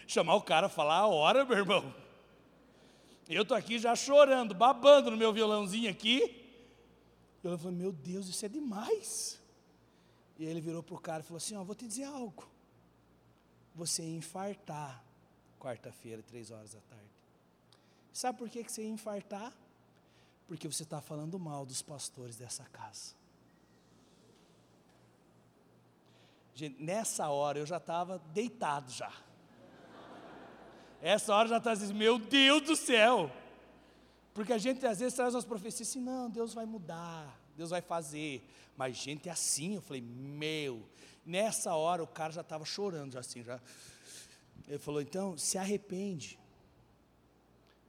[0.06, 1.94] Chamar o cara, falar a hora, meu irmão.
[3.28, 6.42] Eu tô aqui já chorando, babando no meu violãozinho aqui.
[7.44, 9.38] Eu falei, meu Deus, isso é demais.
[10.38, 12.48] E ele virou para o cara e falou assim: Ó, vou te dizer algo.
[13.74, 15.04] Você ia infartar
[15.58, 17.04] quarta-feira, três horas da tarde.
[18.12, 19.52] Sabe por que, que você ia infartar?
[20.46, 23.14] Porque você está falando mal dos pastores dessa casa.
[26.54, 29.12] Gente, nessa hora eu já estava deitado já.
[31.02, 33.30] Essa hora já estava dizendo, meu Deus do céu.
[34.32, 37.80] Porque a gente às vezes traz umas profecias assim, não, Deus vai mudar, Deus vai
[37.80, 38.46] fazer.
[38.76, 40.86] Mas gente é assim, eu falei, meu.
[41.24, 43.60] Nessa hora o cara já estava chorando, já assim, já.
[44.68, 46.38] Ele falou, então se arrepende.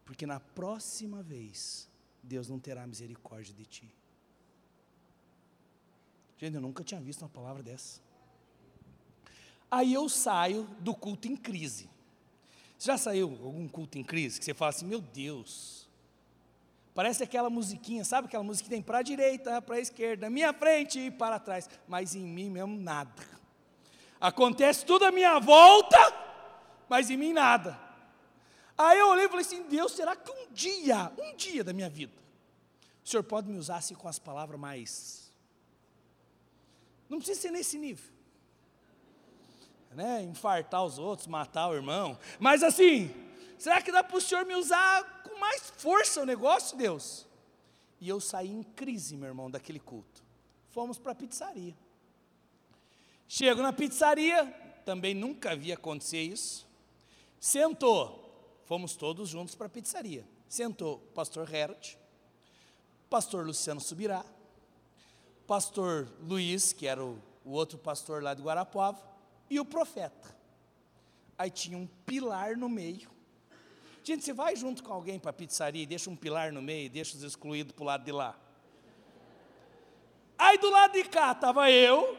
[0.06, 1.90] Porque na próxima vez,
[2.24, 3.94] Deus não terá misericórdia de ti.
[6.38, 8.00] Gente, eu nunca tinha visto uma palavra dessa.
[9.70, 11.90] Aí eu saio do culto em crise.
[12.78, 15.87] Você já saiu algum culto em crise que você fala assim, meu Deus,
[16.98, 20.52] parece aquela musiquinha, sabe aquela música que tem para a direita, para a esquerda, minha
[20.52, 23.14] frente e para trás, mas em mim mesmo nada.
[24.20, 25.96] Acontece tudo à minha volta,
[26.90, 27.80] mas em mim nada.
[28.76, 31.88] Aí eu olhei e falei assim: Deus, será que um dia, um dia da minha
[31.88, 32.18] vida,
[33.06, 35.32] o Senhor pode me usar assim com as palavras mais.
[37.08, 38.12] Não precisa ser nesse nível.
[39.92, 40.24] Né?
[40.24, 42.18] Infartar os outros, matar o irmão.
[42.40, 43.14] Mas assim,
[43.56, 47.26] será que dá para o Senhor me usar mais força o negócio, Deus?
[48.00, 50.24] E eu saí em crise, meu irmão, daquele culto.
[50.70, 51.76] Fomos para a pizzaria.
[53.28, 54.46] Chego na pizzaria,
[54.86, 56.68] também nunca vi acontecer isso.
[57.40, 58.28] Sentou
[58.68, 60.28] Fomos todos juntos para a pizzaria.
[60.50, 61.98] Sentou pastor Herod,
[63.10, 64.26] pastor Luciano Subirá,
[65.48, 69.02] pastor Luiz, que era o, o outro pastor lá de Guarapuava,
[69.50, 70.36] e o profeta.
[71.38, 73.10] Aí tinha um pilar no meio,
[74.08, 76.90] Gente, você vai junto com alguém para a pizzaria e deixa um pilar no meio,
[76.90, 78.40] deixa os excluídos para o lado de lá.
[80.38, 82.18] Aí do lado de cá estava eu,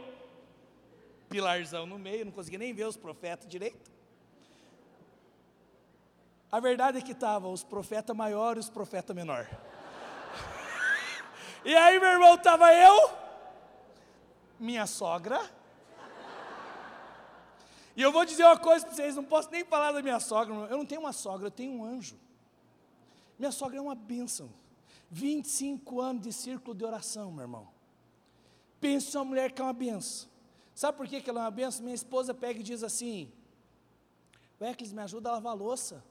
[1.31, 3.91] pilarzão no meio, não conseguia nem ver os profetas direito.
[6.53, 9.49] A verdade é que estavam os profetas maiores e os profetas menores.
[11.65, 13.11] e aí, meu irmão, estava eu,
[14.61, 15.41] minha sogra.
[17.99, 20.55] E eu vou dizer uma coisa para vocês, não posso nem falar da minha sogra.
[20.71, 22.17] Eu não tenho uma sogra, eu tenho um anjo.
[23.37, 24.49] Minha sogra é uma bênção.
[25.11, 27.69] 25 anos de círculo de oração, meu irmão.
[28.81, 30.29] Pense uma mulher que é uma benção.
[30.77, 31.83] Sabe por que ela é uma benção?
[31.83, 33.33] Minha esposa pega e diz assim:
[34.61, 36.05] Weckles, me ajuda a lavar a louça.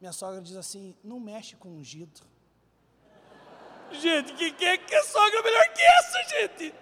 [0.00, 2.20] Minha sogra diz assim: não mexe com ungido.
[3.90, 6.74] gente, que, que, que sogra melhor que essa, gente?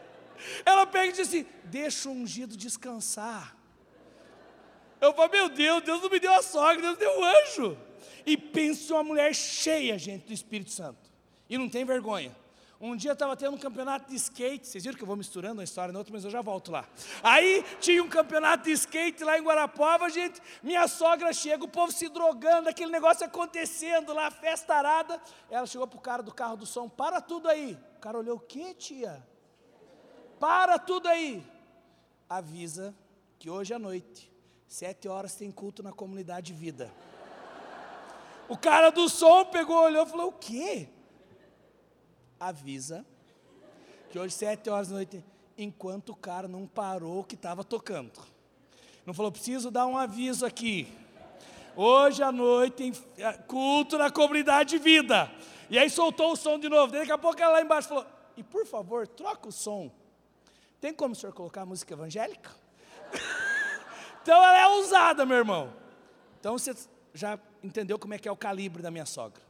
[0.67, 3.62] Ela pega e diz assim: deixa o ungido descansar.
[5.03, 7.77] Eu falo, meu Deus, Deus não me deu a sogra, Deus deu o anjo.
[8.25, 11.11] E pensa uma mulher cheia, gente, do Espírito Santo.
[11.51, 12.35] E não tem vergonha.
[12.81, 15.65] Um dia estava tendo um campeonato de skate, vocês viram que eu vou misturando uma
[15.65, 16.89] história na outra, mas eu já volto lá.
[17.23, 21.93] Aí tinha um campeonato de skate lá em Guarapova, gente, minha sogra chega, o povo
[21.93, 25.21] se drogando, aquele negócio acontecendo lá, festa arada.
[25.49, 27.79] Ela chegou pro cara do carro do som, para tudo aí.
[27.97, 29.25] O cara olhou, o que tia?
[30.41, 31.45] Para tudo aí.
[32.29, 32.93] Avisa
[33.39, 34.32] que hoje à noite,
[34.73, 36.91] sete horas tem culto na comunidade vida.
[38.49, 40.89] O cara do som pegou, olhou e falou, o quê?
[42.41, 43.07] avisa
[44.11, 45.25] que hoje, sete horas da noite,
[45.57, 48.21] enquanto o cara não parou que estava tocando.
[49.07, 50.87] Não falou, preciso dar um aviso aqui.
[51.75, 55.31] Hoje à noite tem é, culto na comunidade de vida.
[55.71, 56.93] E aí soltou o som de novo.
[56.93, 58.07] Daqui a pouco ela lá embaixo falou:
[58.37, 59.91] E por favor, troca o som.
[60.81, 62.51] Tem como o senhor colocar música evangélica?
[64.23, 65.73] então ela é ousada, meu irmão.
[66.39, 66.75] Então você
[67.13, 69.43] já entendeu como é que é o calibre da minha sogra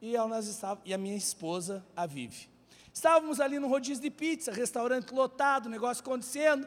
[0.00, 2.48] e, nós estávamos, e a minha esposa, a Vive.
[2.92, 6.66] Estávamos ali no rodízio de pizza, restaurante lotado, negócio acontecendo.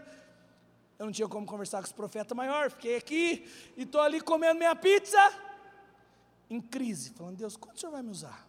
[1.00, 4.60] Eu não tinha como conversar com os profetas maior, fiquei aqui e estou ali comendo
[4.60, 5.18] minha pizza,
[6.50, 8.48] em crise, falando, Deus, quando o Senhor vai me usar?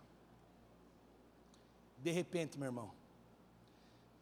[1.98, 2.92] De repente, meu irmão,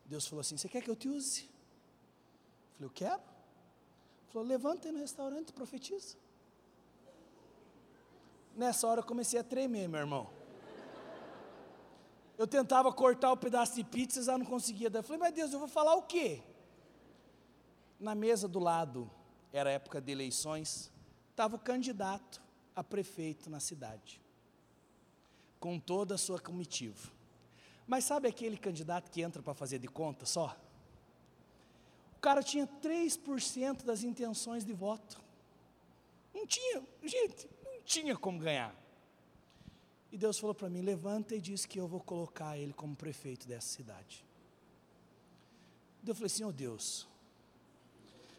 [0.06, 1.42] Deus falou assim: Você quer que eu te use?
[1.42, 3.31] Eu falei, eu quero.
[4.32, 6.16] Falou, levanta aí no restaurante e profetiza.
[8.56, 10.30] Nessa hora eu comecei a tremer, meu irmão.
[12.38, 14.88] Eu tentava cortar o pedaço de pizza, já não conseguia.
[14.88, 16.42] Daí eu falei, mas Deus, eu vou falar o quê?
[18.00, 19.10] Na mesa do lado,
[19.52, 20.90] era época de eleições,
[21.30, 22.42] estava o candidato
[22.74, 24.18] a prefeito na cidade,
[25.60, 27.10] com toda a sua comitiva.
[27.86, 30.56] Mas sabe aquele candidato que entra para fazer de conta só?
[32.22, 35.20] Cara tinha 3% das intenções de voto.
[36.32, 38.72] Não tinha, gente, não tinha como ganhar.
[40.12, 43.48] E Deus falou para mim: levanta e diz que eu vou colocar ele como prefeito
[43.48, 44.24] dessa cidade.
[46.06, 47.08] Eu falei assim: oh Deus,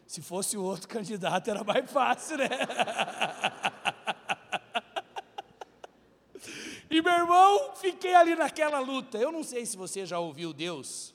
[0.06, 2.48] se fosse o outro candidato era mais fácil, né?
[6.88, 9.18] e meu irmão, fiquei ali naquela luta.
[9.18, 11.13] Eu não sei se você já ouviu Deus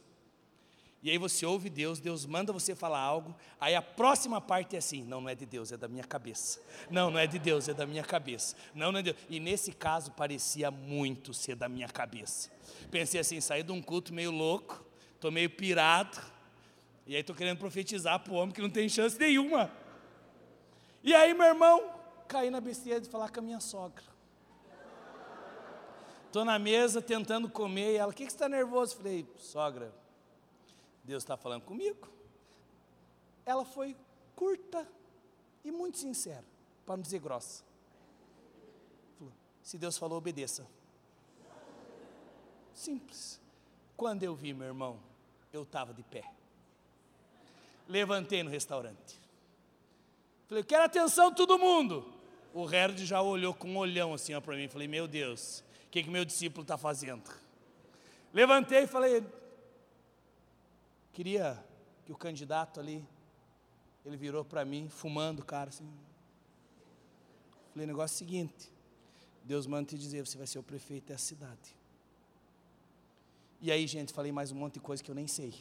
[1.01, 4.79] e aí você ouve Deus, Deus manda você falar algo, aí a próxima parte é
[4.79, 6.59] assim: não, não é de Deus, é da minha cabeça.
[6.89, 8.55] Não, não é de Deus, é da minha cabeça.
[8.75, 9.25] Não, não é de Deus.
[9.29, 12.51] E nesse caso parecia muito ser da minha cabeça.
[12.91, 14.83] Pensei assim: saí de um culto meio louco,
[15.15, 16.19] estou meio pirado,
[17.07, 19.71] e aí estou querendo profetizar para o homem que não tem chance nenhuma.
[21.01, 21.93] E aí, meu irmão,
[22.27, 24.03] caí na besteira de falar com a minha sogra.
[26.25, 28.97] Estou na mesa tentando comer, e ela: o que, que você está nervoso?
[28.97, 29.93] Falei: sogra
[31.09, 32.07] Deus está falando comigo.
[33.43, 33.97] Ela foi
[34.35, 34.87] curta
[35.63, 36.45] e muito sincera,
[36.85, 37.63] para não dizer grossa.
[39.17, 40.67] Falou, se Deus falou, obedeça.
[42.75, 43.41] Simples.
[43.97, 44.99] Quando eu vi meu irmão,
[45.51, 46.23] eu estava de pé.
[47.87, 49.19] Levantei no restaurante.
[50.47, 52.13] Falei, quero atenção todo mundo.
[52.53, 54.67] O Herd já olhou com um olhão assim para mim.
[54.67, 57.29] Falei, meu Deus, o que, que meu discípulo está fazendo?
[58.31, 59.23] Levantei e falei,
[61.19, 61.61] Queria
[62.05, 63.05] que o candidato ali,
[64.05, 65.85] ele virou para mim, fumando, cara, assim.
[67.73, 68.71] Falei, negócio é o seguinte,
[69.43, 71.75] Deus manda te dizer, você vai ser o prefeito dessa cidade.
[73.59, 75.53] E aí, gente, falei mais um monte de coisa que eu nem sei.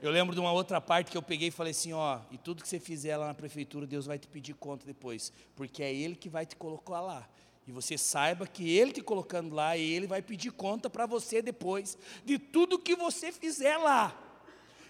[0.00, 2.62] Eu lembro de uma outra parte que eu peguei e falei assim, ó, e tudo
[2.62, 6.14] que você fizer lá na prefeitura, Deus vai te pedir conta depois, porque é Ele
[6.14, 7.28] que vai te colocar lá.
[7.66, 11.42] E você saiba que Ele te colocando lá, e Ele vai pedir conta para você
[11.42, 14.20] depois de tudo que você fizer lá.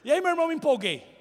[0.05, 1.15] E aí, meu irmão, me empolguei.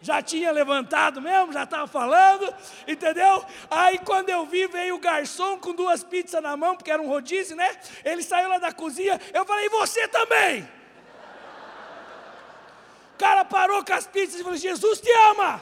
[0.00, 2.54] Já tinha levantado mesmo, já estava falando,
[2.86, 3.44] entendeu?
[3.68, 7.08] Aí quando eu vi, veio o garçom com duas pizzas na mão, porque era um
[7.08, 7.76] rodízio, né?
[8.04, 10.68] Ele saiu lá da cozinha, eu falei, e você também?
[13.12, 15.60] O cara parou com as pizzas e falou: Jesus te ama.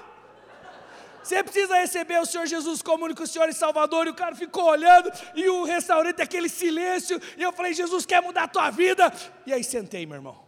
[1.22, 4.06] Você precisa receber o Senhor Jesus como único Senhor e Salvador.
[4.06, 7.18] E o cara ficou olhando, e o restaurante, aquele silêncio.
[7.34, 9.10] E eu falei: Jesus quer mudar a tua vida.
[9.46, 10.45] E aí sentei, meu irmão.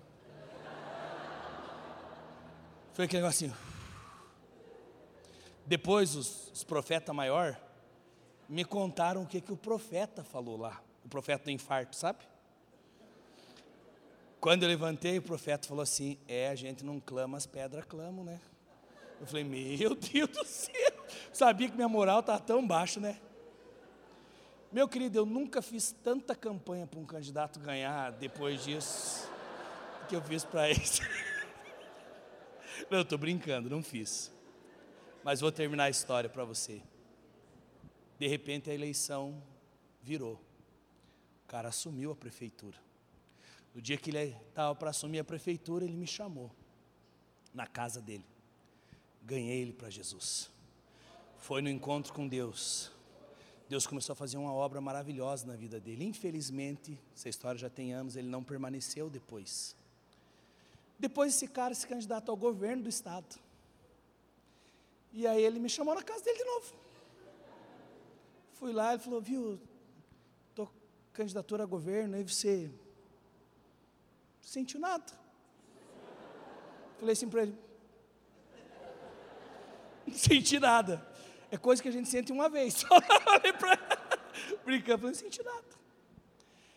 [2.99, 3.57] Foi aquele negocinho.
[5.64, 7.57] Depois, os, os profetas maior
[8.49, 10.82] me contaram o que, que o profeta falou lá.
[11.05, 12.24] O profeta do infarto, sabe?
[14.40, 18.24] Quando eu levantei, o profeta falou assim: É, a gente não clama, as pedras clamam,
[18.24, 18.40] né?
[19.20, 23.20] Eu falei: Meu Deus do céu, sabia que minha moral está tão baixa, né?
[24.72, 29.30] Meu querido, eu nunca fiz tanta campanha para um candidato ganhar depois disso
[30.09, 31.01] que eu fiz para esse.
[32.91, 34.33] Não, estou brincando, não fiz.
[35.24, 36.83] Mas vou terminar a história para você.
[38.18, 39.43] De repente a eleição
[40.03, 40.35] virou.
[41.45, 42.79] O cara assumiu a prefeitura.
[43.74, 46.51] No dia que ele estava para assumir a prefeitura, ele me chamou
[47.55, 48.24] na casa dele.
[49.22, 50.51] Ganhei ele para Jesus.
[51.37, 52.91] Foi no encontro com Deus.
[53.68, 56.05] Deus começou a fazer uma obra maravilhosa na vida dele.
[56.05, 59.76] Infelizmente, essa história já tem anos, ele não permaneceu depois.
[60.99, 63.38] Depois esse cara se candidatou ao governo do estado.
[65.12, 66.74] E aí ele me chamou na casa dele de novo.
[68.55, 69.61] Fui lá, ele falou, viu,
[70.51, 70.68] estou
[71.12, 72.70] candidatura a governo, aí você
[74.40, 75.12] sentiu nada.
[76.99, 77.57] Falei assim para ele:
[80.07, 81.07] Não senti nada.
[81.51, 82.84] É coisa que a gente sente uma vez.
[84.64, 85.64] Brincando, falei, não senti nada.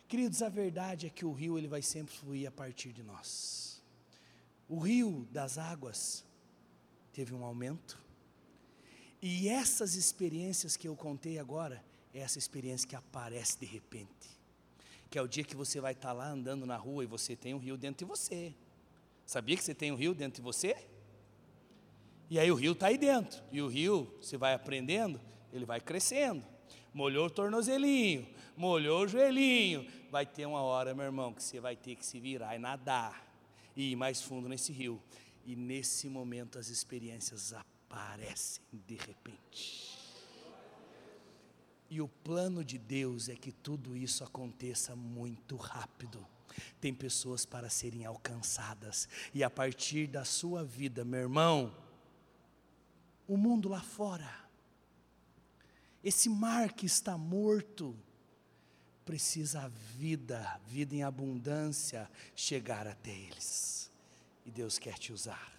[0.07, 3.70] Queridos, a verdade é que o rio ele vai sempre fluir a partir de nós.
[4.71, 6.23] O rio das águas
[7.13, 7.99] teve um aumento.
[9.21, 14.41] E essas experiências que eu contei agora, é essa experiência que aparece de repente
[15.11, 17.53] que é o dia que você vai estar lá andando na rua e você tem
[17.53, 18.53] um rio dentro de você.
[19.25, 20.73] Sabia que você tem um rio dentro de você?
[22.29, 23.43] E aí o rio está aí dentro.
[23.51, 25.19] E o rio, você vai aprendendo,
[25.51, 26.45] ele vai crescendo.
[26.93, 29.85] Molhou o tornozelinho, molhou o joelhinho.
[30.09, 33.30] Vai ter uma hora, meu irmão, que você vai ter que se virar e nadar.
[33.75, 35.01] E ir mais fundo nesse rio.
[35.45, 39.99] E nesse momento as experiências aparecem de repente.
[41.89, 46.25] E o plano de Deus é que tudo isso aconteça muito rápido.
[46.79, 51.73] Tem pessoas para serem alcançadas, e a partir da sua vida, meu irmão,
[53.27, 54.29] o mundo lá fora,
[56.03, 57.95] esse mar que está morto,
[59.11, 63.91] precisa a vida, vida em abundância, chegar até eles.
[64.45, 65.51] E Deus quer te usar.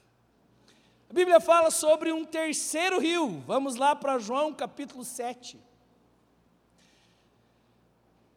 [1.11, 3.45] A Bíblia fala sobre um terceiro rio.
[3.47, 5.61] Vamos lá para João capítulo 7.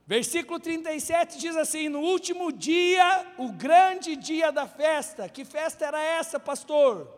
[0.05, 5.29] Versículo 37 diz assim: No último dia, o grande dia da festa.
[5.29, 7.09] Que festa era essa, pastor?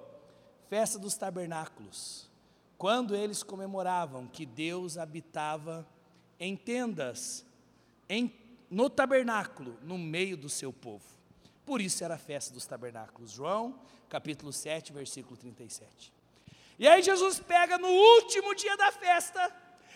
[0.70, 2.30] Festa dos tabernáculos.
[2.78, 5.84] Quando eles comemoravam que Deus habitava
[6.40, 7.47] em tendas,
[8.10, 8.34] em,
[8.70, 11.06] no tabernáculo, no meio do seu povo.
[11.66, 13.32] Por isso era a festa dos tabernáculos.
[13.32, 13.80] João,
[14.10, 16.14] capítulo 7, versículo 37.
[16.80, 19.54] E aí Jesus pega no último dia da festa,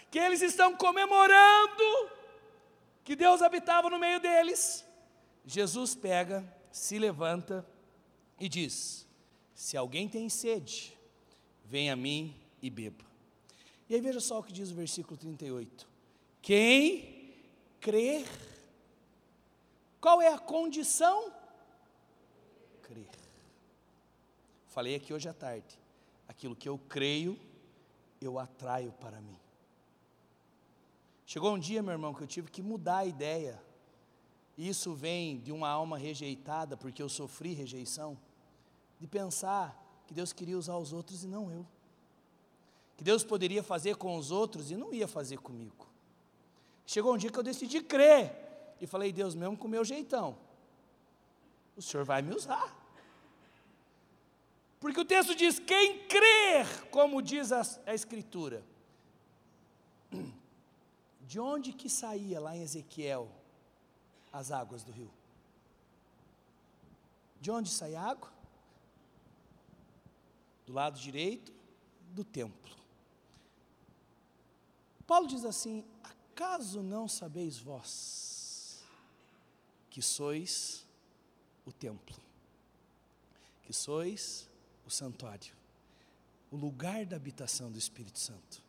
[0.09, 2.11] que eles estão comemorando
[3.03, 4.85] que Deus habitava no meio deles,
[5.45, 7.65] Jesus pega, se levanta
[8.39, 9.07] e diz:
[9.55, 10.97] Se alguém tem sede,
[11.65, 13.05] venha a mim e beba.
[13.89, 15.87] E aí veja só o que diz o versículo 38.
[16.41, 17.20] Quem
[17.81, 18.25] crer,
[19.99, 21.33] qual é a condição?
[22.83, 23.09] Crer.
[24.67, 25.77] Falei aqui hoje à tarde.
[26.27, 27.37] Aquilo que eu creio,
[28.21, 29.37] eu atraio para mim.
[31.25, 33.61] Chegou um dia, meu irmão, que eu tive que mudar a ideia.
[34.57, 38.17] Isso vem de uma alma rejeitada, porque eu sofri rejeição,
[38.99, 41.65] de pensar que Deus queria usar os outros e não eu.
[42.95, 45.90] Que Deus poderia fazer com os outros e não ia fazer comigo.
[46.91, 48.35] Chegou um dia que eu decidi crer
[48.81, 50.37] e falei, Deus, mesmo com o meu jeitão,
[51.73, 52.75] o Senhor vai me usar.
[54.77, 58.61] Porque o texto diz: quem crer, como diz a, a Escritura,
[61.21, 63.31] de onde que saía lá em Ezequiel
[64.33, 65.09] as águas do rio?
[67.39, 68.29] De onde sai a água?
[70.65, 71.53] Do lado direito
[72.09, 72.75] do templo.
[75.07, 75.85] Paulo diz assim:
[76.41, 78.83] Acaso não sabeis vós
[79.91, 80.87] que sois
[81.63, 82.17] o templo,
[83.61, 84.49] que sois
[84.83, 85.53] o santuário,
[86.49, 88.63] o lugar da habitação do Espírito Santo.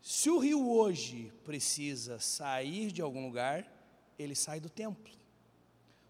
[0.00, 3.66] Se o rio hoje precisa sair de algum lugar,
[4.16, 5.12] ele sai do templo.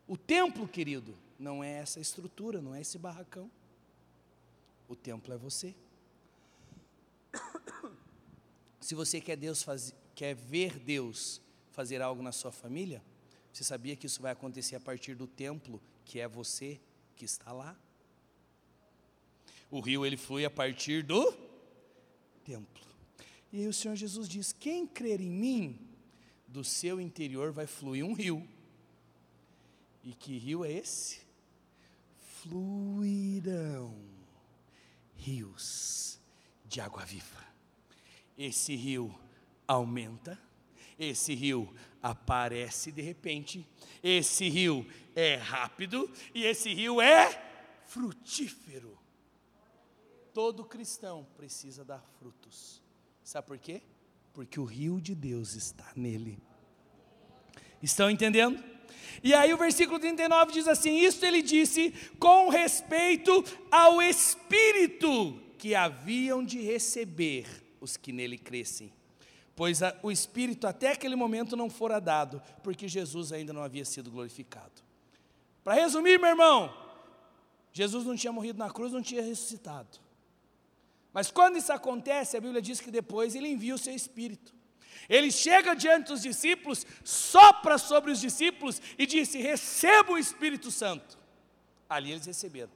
[0.07, 3.51] O templo, querido, não é essa estrutura, não é esse barracão.
[4.87, 5.75] O templo é você.
[8.79, 11.41] Se você quer Deus faz, quer ver Deus
[11.71, 13.03] fazer algo na sua família,
[13.51, 16.79] você sabia que isso vai acontecer a partir do templo, que é você
[17.17, 17.75] que está lá?
[19.71, 21.33] O rio ele flui a partir do
[22.45, 22.85] templo.
[23.51, 25.89] E aí o Senhor Jesus diz: Quem crer em mim,
[26.47, 28.47] do seu interior vai fluir um rio.
[30.05, 31.21] E que rio é esse?
[32.43, 33.97] Fluirão
[35.17, 36.21] rios
[36.67, 37.43] de água viva.
[38.37, 39.19] Esse rio
[39.71, 40.37] aumenta,
[40.99, 43.65] esse rio aparece de repente,
[44.03, 47.31] esse rio é rápido e esse rio é
[47.87, 48.99] frutífero.
[50.35, 52.83] Todo cristão precisa dar frutos.
[53.23, 53.81] Sabe por quê?
[54.33, 56.43] Porque o rio de Deus está nele.
[57.81, 58.63] Estão entendendo?
[59.23, 65.77] E aí o versículo 39 diz assim: Isto ele disse com respeito ao Espírito que
[65.77, 67.47] haviam de receber
[67.81, 68.93] os que nele crescem.
[69.61, 73.85] Pois a, o Espírito até aquele momento não fora dado, porque Jesus ainda não havia
[73.85, 74.73] sido glorificado.
[75.63, 76.75] Para resumir, meu irmão,
[77.71, 79.99] Jesus não tinha morrido na cruz, não tinha ressuscitado.
[81.13, 84.55] Mas quando isso acontece, a Bíblia diz que depois ele envia o seu Espírito.
[85.07, 91.19] Ele chega diante dos discípulos, sopra sobre os discípulos e disse: Receba o Espírito Santo.
[91.87, 92.73] Ali eles receberam.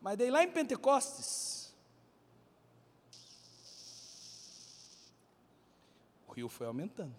[0.00, 1.63] Mas daí lá em Pentecostes,
[6.34, 7.14] o rio foi aumentando.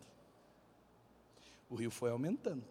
[1.70, 2.66] O rio foi aumentando.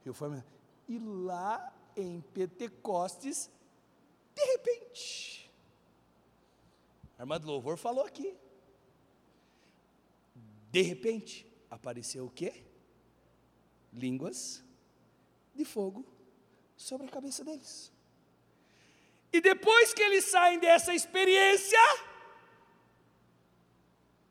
[0.00, 0.52] O rio foi aumentando.
[0.86, 3.50] E lá em Pentecostes,
[4.34, 5.50] de repente,
[7.18, 8.36] a irmã do louvor falou aqui.
[10.70, 12.62] De repente, apareceu o quê?
[13.94, 14.62] Línguas
[15.54, 16.04] de fogo
[16.76, 17.90] sobre a cabeça deles.
[19.32, 21.78] E depois que eles saem dessa experiência,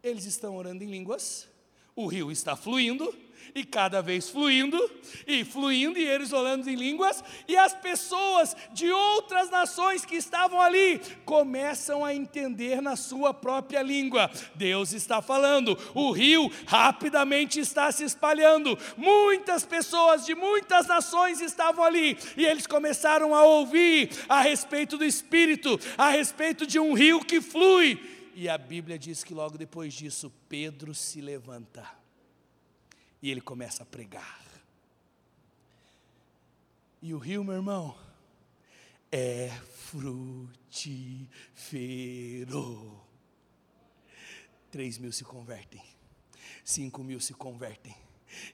[0.03, 1.47] eles estão orando em línguas,
[1.95, 3.13] o rio está fluindo,
[3.55, 4.77] e cada vez fluindo,
[5.25, 10.61] e fluindo, e eles orando em línguas, e as pessoas de outras nações que estavam
[10.61, 14.29] ali começam a entender na sua própria língua.
[14.55, 21.83] Deus está falando, o rio rapidamente está se espalhando, muitas pessoas de muitas nações estavam
[21.83, 27.19] ali, e eles começaram a ouvir a respeito do Espírito, a respeito de um rio
[27.25, 28.18] que flui.
[28.41, 31.85] E a Bíblia diz que logo depois disso, Pedro se levanta
[33.21, 34.41] e ele começa a pregar.
[37.01, 37.99] E o rio, meu irmão,
[39.11, 40.57] é frutífero.
[44.71, 45.83] Três mil se convertem,
[46.63, 47.93] cinco mil se convertem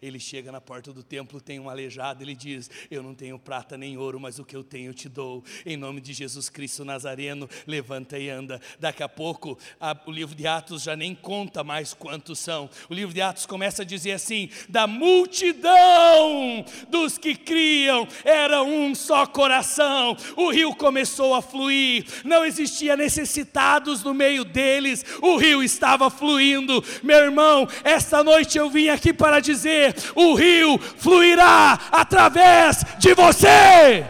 [0.01, 3.77] ele chega na porta do templo, tem um aleijado, ele diz: Eu não tenho prata
[3.77, 5.43] nem ouro, mas o que eu tenho eu te dou.
[5.65, 8.61] Em nome de Jesus Cristo Nazareno, levanta e anda.
[8.79, 12.69] Daqui a pouco, a, o livro de Atos já nem conta mais quantos são.
[12.89, 18.93] O livro de Atos começa a dizer assim: Da multidão dos que criam, era um
[18.93, 20.15] só coração.
[20.35, 26.83] O rio começou a fluir, não existia necessitados no meio deles, o rio estava fluindo.
[27.03, 33.13] Meu irmão, esta noite eu vim aqui para dizer dizer: o rio fluirá através de
[33.13, 34.05] você.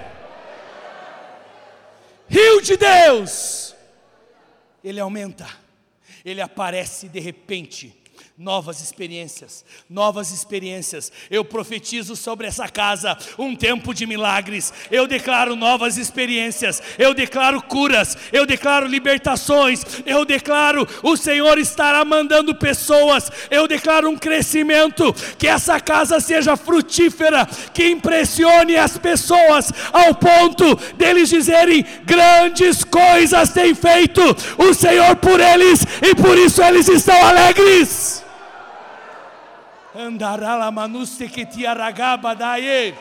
[2.27, 3.75] Rio de Deus,
[4.83, 5.47] ele aumenta,
[6.23, 8.04] ele aparece de repente
[8.37, 11.09] novas experiências, novas experiências.
[11.31, 14.73] Eu profetizo sobre essa casa um tempo de milagres.
[14.91, 16.83] Eu declaro novas experiências.
[16.97, 18.17] Eu declaro curas.
[18.33, 19.83] Eu declaro libertações.
[20.05, 23.31] Eu declaro o Senhor estará mandando pessoas.
[23.49, 25.13] Eu declaro um crescimento.
[25.37, 33.49] Que essa casa seja frutífera, que impressione as pessoas ao ponto deles dizerem: grandes coisas
[33.51, 34.21] tem feito
[34.57, 38.24] o Senhor por eles e por isso eles estão alegres.
[39.95, 42.93] Andarala manuste que te aragaba daí.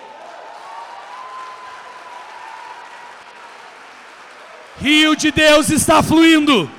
[4.78, 6.70] Rio de Deus está fluindo.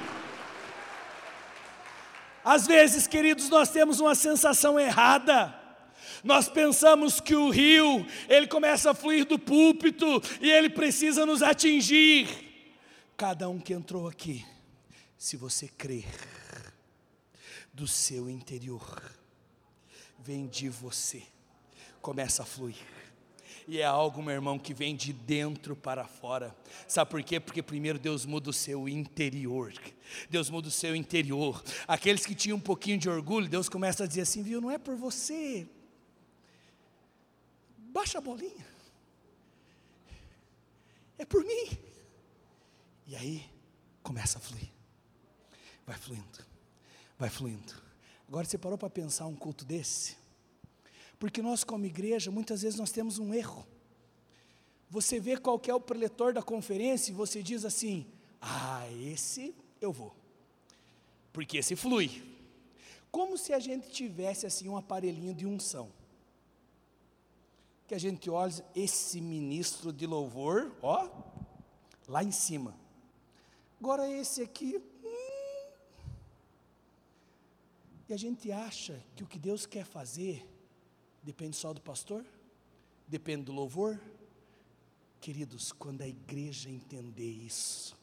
[2.46, 5.54] Às vezes, queridos, nós temos uma sensação errada.
[6.24, 11.42] Nós pensamos que o rio, ele começa a fluir do púlpito e ele precisa nos
[11.42, 12.28] atingir.
[13.18, 14.46] Cada um que entrou aqui,
[15.18, 16.06] se você crer
[17.74, 19.02] do seu interior,
[20.26, 21.22] vem de você,
[22.02, 22.84] começa a fluir.
[23.68, 26.56] e é algo, meu irmão, que vem de dentro para fora.
[26.88, 27.40] Sabe por quê?
[27.40, 29.72] Porque primeiro Deus muda o seu interior.
[30.28, 31.64] Deus muda o seu interior.
[31.88, 34.80] Aqueles que tinham um pouquinho de orgulho, Deus começa a dizer assim: viu, não é
[34.80, 35.68] por você.
[37.78, 38.66] Baixa a bolinha.
[41.20, 41.78] É por mim.
[43.06, 43.48] E aí
[44.02, 44.70] começa a fluir.
[45.86, 46.46] Vai fluindo.
[47.18, 47.86] Vai fluindo.
[48.28, 50.18] Agora você parou para pensar um culto desse?
[51.20, 53.66] Porque nós, como igreja, muitas vezes nós temos um erro.
[54.90, 58.06] Você vê qual é o preletor da conferência e você diz assim:
[58.42, 60.16] Ah, esse eu vou.
[61.32, 62.24] Porque esse flui.
[63.12, 65.90] Como se a gente tivesse assim um aparelhinho de unção.
[67.88, 71.08] Que a gente olha esse ministro de louvor, ó,
[72.08, 72.76] lá em cima.
[73.80, 74.82] Agora esse aqui,
[78.08, 80.46] e a gente acha que o que Deus quer fazer
[81.26, 82.24] Depende só do pastor?
[83.08, 84.00] Depende do louvor?
[85.20, 87.98] Queridos, quando a igreja entender isso,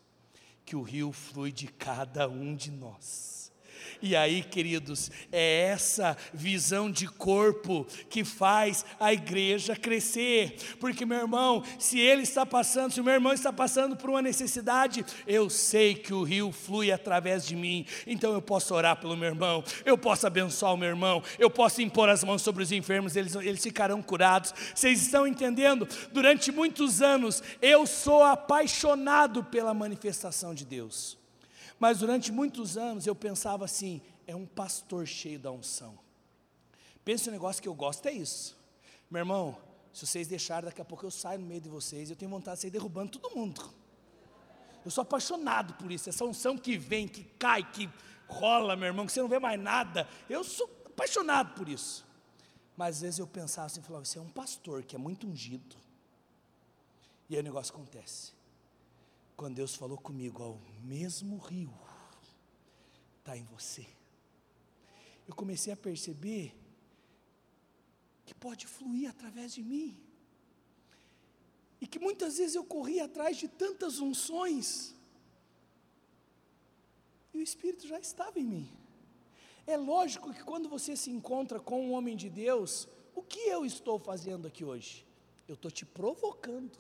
[0.65, 3.52] que o rio flui de cada um de nós,
[4.01, 10.57] e aí, queridos, é essa visão de corpo que faz a igreja crescer.
[10.81, 14.23] Porque, meu irmão, se ele está passando, se o meu irmão está passando por uma
[14.23, 17.87] necessidade, eu sei que o rio flui através de mim.
[18.07, 21.81] Então eu posso orar pelo meu irmão, eu posso abençoar o meu irmão, eu posso
[21.83, 24.53] impor as mãos sobre os enfermos, eles, eles ficarão curados.
[24.75, 25.89] Vocês estão entendendo?
[26.13, 31.22] Durante muitos anos eu sou apaixonado pela manifestação de Deus.
[31.83, 35.99] Mas durante muitos anos eu pensava assim: é um pastor cheio da unção.
[37.05, 38.57] Pensa um negócio que eu gosto, é isso.
[39.11, 39.59] Meu irmão,
[39.93, 42.59] se vocês deixarem, daqui a pouco eu saio no meio de vocês, eu tenho vontade
[42.59, 43.69] de sair derrubando todo mundo.
[44.85, 47.91] Eu sou apaixonado por isso, essa unção que vem, que cai, que
[48.29, 50.09] rola, meu irmão, que você não vê mais nada.
[50.31, 52.07] Eu sou apaixonado por isso.
[52.77, 55.75] Mas às vezes eu pensava assim, falava, você é um pastor que é muito ungido.
[57.29, 58.41] E aí o negócio acontece.
[59.43, 61.75] Quando Deus falou comigo, ao mesmo rio
[63.19, 63.85] está em você.
[65.27, 66.55] Eu comecei a perceber
[68.25, 70.01] que pode fluir através de mim.
[71.81, 74.95] E que muitas vezes eu corria atrás de tantas unções,
[77.35, 78.71] e o Espírito já estava em mim.
[79.67, 83.67] É lógico que quando você se encontra com um homem de Deus, o que eu
[83.67, 85.05] estou fazendo aqui hoje?
[85.49, 86.79] Eu estou te provocando.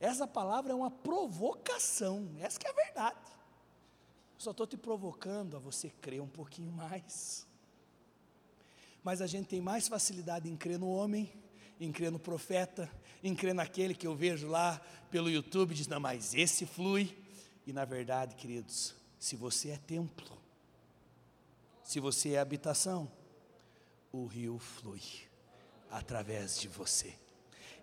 [0.00, 3.20] Essa palavra é uma provocação, essa que é a verdade.
[4.38, 7.46] Só estou te provocando a você crer um pouquinho mais.
[9.04, 11.30] Mas a gente tem mais facilidade em crer no homem,
[11.78, 12.90] em crer no profeta,
[13.22, 14.80] em crer naquele que eu vejo lá
[15.10, 17.14] pelo YouTube, diz, não, mas esse flui.
[17.66, 20.38] E na verdade, queridos, se você é templo,
[21.84, 23.10] se você é habitação,
[24.10, 25.02] o rio flui
[25.90, 27.14] através de você.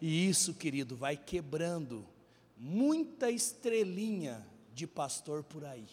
[0.02, 2.08] E isso, querido, vai quebrando
[2.56, 5.88] muita estrelinha de pastor por aí.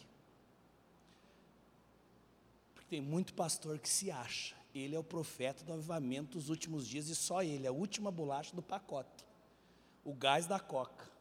[2.74, 6.86] Porque tem muito pastor que se acha, ele é o profeta do avivamento dos últimos
[6.86, 9.24] dias e só ele, a última bolacha do pacote,
[10.04, 11.12] o gás da coca.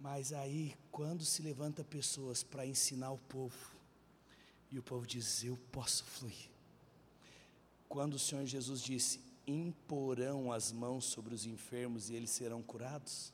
[0.00, 3.76] Mas aí, quando se levanta pessoas para ensinar o povo,
[4.70, 6.48] e o povo diz: Eu posso fluir.
[7.88, 13.32] Quando o Senhor Jesus disse: imporão as mãos sobre os enfermos e eles serão curados.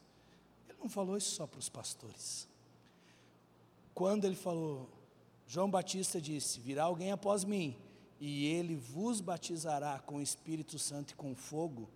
[0.69, 2.49] Ele não falou isso só para os pastores.
[3.93, 4.89] Quando ele falou,
[5.47, 7.77] João Batista disse: Virá alguém após mim,
[8.21, 11.89] e ele vos batizará com o Espírito Santo e com fogo.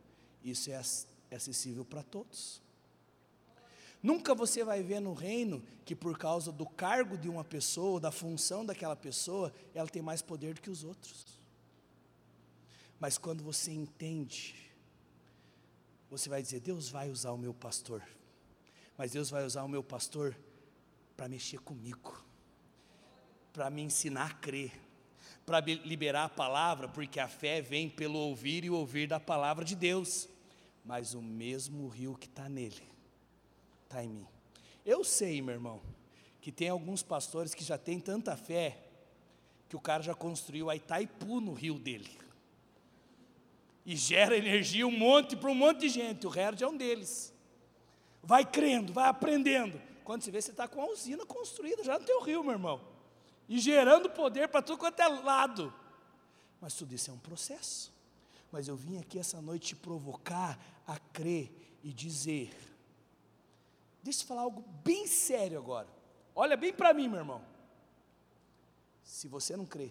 [0.45, 0.81] Isso é,
[1.31, 2.61] é acessível para todos.
[4.03, 8.12] Nunca você vai ver no reino que, por causa do cargo de uma pessoa, da
[8.12, 11.38] função daquela pessoa, ela tem mais poder do que os outros.
[13.01, 14.55] Mas quando você entende,
[16.11, 18.03] você vai dizer: Deus vai usar o meu pastor,
[18.97, 20.37] mas Deus vai usar o meu pastor
[21.17, 22.25] para mexer comigo,
[23.53, 24.73] para me ensinar a crer,
[25.47, 29.77] para liberar a palavra, porque a fé vem pelo ouvir e ouvir da palavra de
[29.77, 30.29] Deus.
[30.85, 32.83] Mas o mesmo rio que está nele,
[33.85, 34.27] está em mim.
[34.87, 35.83] Eu sei, meu irmão,
[36.41, 38.89] que tem alguns pastores que já têm tanta fé,
[39.69, 42.28] que o cara já construiu a Itaipu no rio dele
[43.89, 46.26] e gera energia um monte para um monte de gente.
[46.26, 47.32] O Herd é um deles.
[48.22, 49.80] Vai crendo, vai aprendendo.
[50.05, 52.86] Quando você vê, você está com a usina construída já no teu rio, meu irmão.
[53.49, 55.72] E gerando poder para tudo quanto é lado.
[56.61, 57.91] Mas tudo isso é um processo.
[58.53, 61.51] Mas eu vim aqui essa noite te provocar a crer
[61.82, 62.55] e dizer.
[64.03, 65.89] Deixa eu falar algo bem sério agora.
[66.34, 67.43] Olha bem para mim, meu irmão.
[69.03, 69.91] Se você não crê,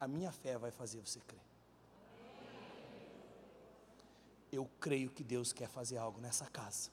[0.00, 1.47] a minha fé vai fazer você crer.
[4.50, 6.90] Eu creio que Deus quer fazer algo nessa casa.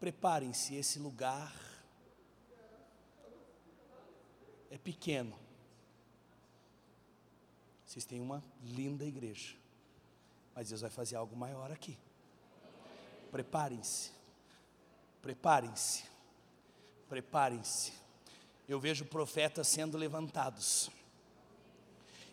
[0.00, 1.54] Preparem-se, esse lugar
[4.70, 5.38] é pequeno.
[7.86, 9.54] Vocês têm uma linda igreja,
[10.54, 11.96] mas Deus vai fazer algo maior aqui.
[13.30, 14.10] Preparem-se,
[15.22, 16.04] preparem-se,
[17.08, 17.92] preparem-se.
[18.68, 20.90] Eu vejo profetas sendo levantados.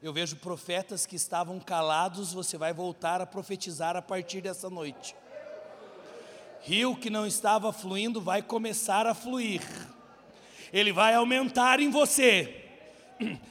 [0.01, 5.15] Eu vejo profetas que estavam calados, você vai voltar a profetizar a partir dessa noite.
[6.61, 9.61] Rio que não estava fluindo vai começar a fluir.
[10.73, 12.65] Ele vai aumentar em você.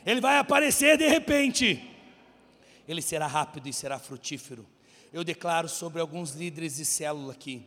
[0.05, 1.89] Ele vai aparecer de repente.
[2.89, 4.67] Ele será rápido e será frutífero.
[5.13, 7.65] Eu declaro sobre alguns líderes de célula aqui.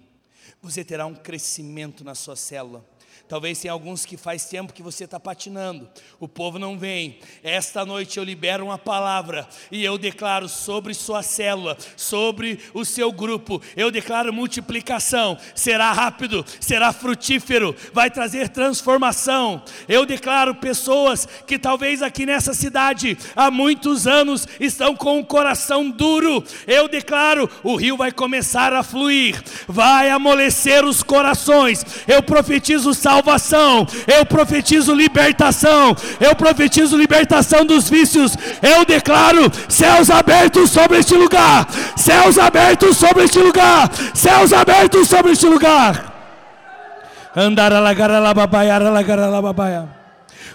[0.61, 2.85] Você terá um crescimento na sua célula.
[3.27, 5.89] Talvez tenha alguns que faz tempo que você está patinando,
[6.19, 7.19] o povo não vem.
[7.41, 13.11] Esta noite eu libero uma palavra e eu declaro sobre sua célula, sobre o seu
[13.11, 15.37] grupo, eu declaro multiplicação.
[15.55, 19.63] Será rápido, será frutífero, vai trazer transformação.
[19.87, 25.89] Eu declaro pessoas que talvez aqui nessa cidade há muitos anos estão com o coração
[25.89, 26.43] duro.
[26.67, 31.83] Eu declaro, o rio vai começar a fluir, vai amolecer os corações.
[32.07, 33.85] Eu profetizo salvação.
[34.07, 41.67] Eu profetizo libertação, eu profetizo libertação dos vícios, eu declaro céus abertos sobre este lugar,
[41.97, 46.11] céus abertos sobre este lugar, céus abertos sobre este lugar.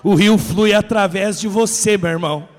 [0.03, 2.58] O rio flui através de você, meu irmão.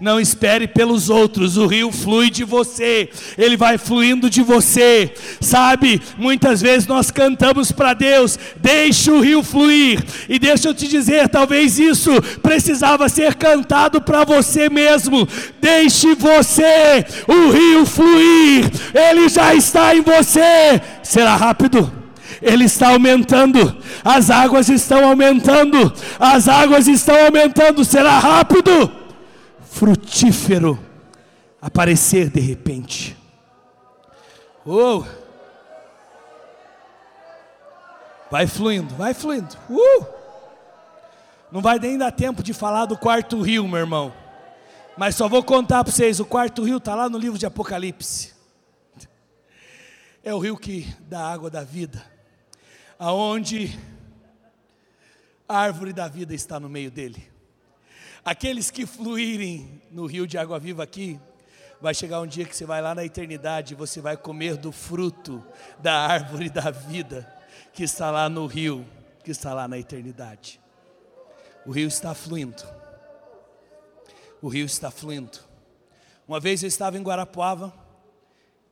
[0.00, 6.00] Não espere pelos outros, o rio flui de você, ele vai fluindo de você, sabe?
[6.16, 11.28] Muitas vezes nós cantamos para Deus, deixa o rio fluir, e deixa eu te dizer,
[11.28, 12.10] talvez isso
[12.42, 15.26] precisava ser cantado para você mesmo.
[15.60, 20.80] Deixe você, o rio fluir, ele já está em você.
[21.02, 21.92] Será rápido?
[22.40, 28.97] ele está aumentando, as águas estão aumentando, as águas estão aumentando, será rápido
[29.78, 30.76] frutífero
[31.62, 33.16] aparecer de repente.
[34.66, 35.04] Oh!
[38.28, 39.56] Vai fluindo, vai fluindo.
[39.70, 40.04] Uh!
[41.52, 44.12] Não vai nem dar tempo de falar do quarto rio, meu irmão.
[44.96, 48.34] Mas só vou contar para vocês: o quarto rio está lá no livro de Apocalipse.
[50.24, 52.04] É o rio que dá água da vida,
[52.98, 53.78] aonde
[55.48, 57.37] a árvore da vida está no meio dele.
[58.28, 61.18] Aqueles que fluírem no rio de água viva aqui,
[61.80, 65.42] vai chegar um dia que você vai lá na eternidade, você vai comer do fruto
[65.78, 67.26] da árvore da vida
[67.72, 68.86] que está lá no rio,
[69.24, 70.60] que está lá na eternidade.
[71.64, 72.62] O rio está fluindo.
[74.42, 75.38] O rio está fluindo.
[76.28, 77.72] Uma vez eu estava em Guarapuava,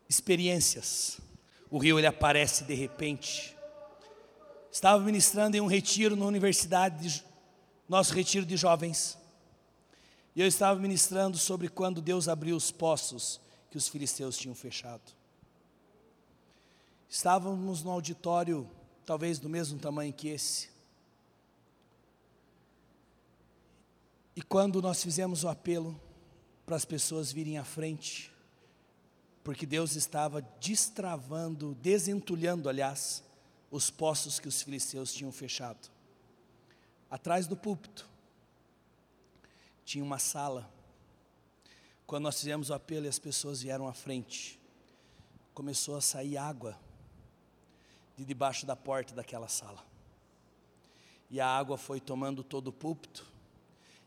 [0.06, 1.18] experiências.
[1.70, 3.56] O rio ele aparece de repente.
[4.70, 7.24] Estava ministrando em um retiro na universidade, de,
[7.88, 9.16] nosso retiro de jovens.
[10.36, 15.14] E eu estava ministrando sobre quando Deus abriu os poços que os filisteus tinham fechado.
[17.08, 18.68] Estávamos no auditório,
[19.06, 20.68] talvez do mesmo tamanho que esse.
[24.36, 25.98] E quando nós fizemos o apelo
[26.66, 28.30] para as pessoas virem à frente,
[29.42, 33.24] porque Deus estava destravando, desentulhando, aliás,
[33.70, 35.88] os poços que os filisteus tinham fechado.
[37.10, 38.06] Atrás do púlpito,
[39.86, 40.68] tinha uma sala.
[42.06, 44.60] Quando nós fizemos o apelo e as pessoas vieram à frente,
[45.54, 46.76] começou a sair água
[48.16, 49.82] de debaixo da porta daquela sala.
[51.30, 53.24] E a água foi tomando todo o púlpito.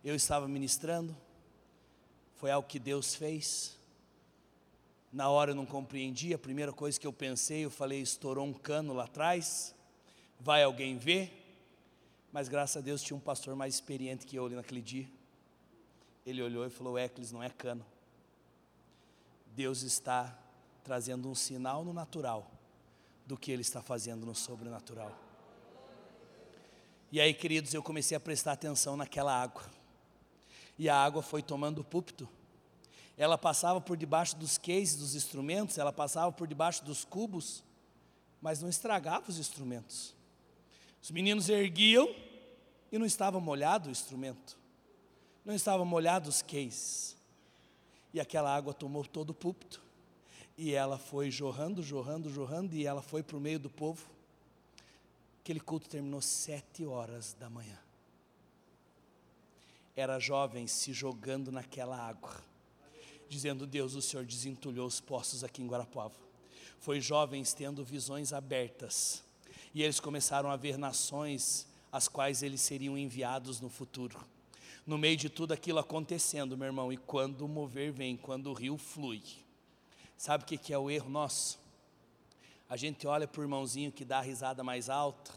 [0.03, 1.15] Eu estava ministrando,
[2.35, 3.77] foi algo que Deus fez.
[5.13, 8.53] Na hora eu não compreendi, a primeira coisa que eu pensei, eu falei, estourou um
[8.53, 9.73] cano lá atrás,
[10.39, 11.35] vai alguém ver?
[12.33, 15.18] Mas graças a Deus tinha um pastor mais experiente que eu ali naquele dia.
[16.29, 17.83] Ele olhou e falou: Eclis, não é cano.
[19.47, 20.37] Deus está
[20.83, 22.51] trazendo um sinal no natural
[23.25, 25.11] do que Ele está fazendo no sobrenatural.
[27.11, 29.63] E aí, queridos, eu comecei a prestar atenção naquela água.
[30.77, 32.29] E a água foi tomando o púlpito.
[33.17, 37.63] Ela passava por debaixo dos cases dos instrumentos, ela passava por debaixo dos cubos,
[38.39, 40.15] mas não estragava os instrumentos.
[41.01, 42.07] Os meninos erguiam
[42.91, 44.58] e não estava molhado o instrumento
[45.49, 47.17] não estavam molhados os cases.
[48.13, 49.81] E aquela água tomou todo o púlpito.
[50.55, 54.07] E ela foi jorrando, jorrando, jorrando, e ela foi para o meio do povo.
[55.41, 57.79] Aquele culto terminou sete horas da manhã.
[59.95, 62.43] Era jovens se jogando naquela água.
[63.27, 66.19] dizendo: Deus, o Senhor desentulhou os poços aqui em Guarapuava.
[66.79, 69.23] Foi jovens tendo visões abertas,
[69.73, 74.23] e eles começaram a ver nações às quais eles seriam enviados no futuro.
[74.89, 78.53] No meio de tudo aquilo acontecendo, meu irmão, e quando o mover vem, quando o
[78.53, 79.21] rio flui,
[80.17, 81.59] sabe o que é o erro nosso?
[82.67, 85.31] A gente olha para o irmãozinho que dá a risada mais alta,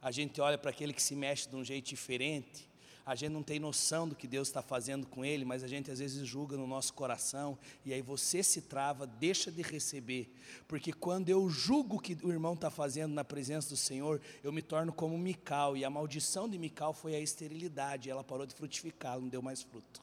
[0.00, 2.66] a gente olha para aquele que se mexe de um jeito diferente,
[3.06, 5.92] a gente não tem noção do que Deus está fazendo com ele, mas a gente
[5.92, 10.28] às vezes julga no nosso coração, e aí você se trava, deixa de receber,
[10.66, 14.52] porque quando eu julgo o que o irmão está fazendo na presença do Senhor, eu
[14.52, 18.56] me torno como Mical, e a maldição de Mical foi a esterilidade, ela parou de
[18.56, 20.02] frutificar, não deu mais fruto.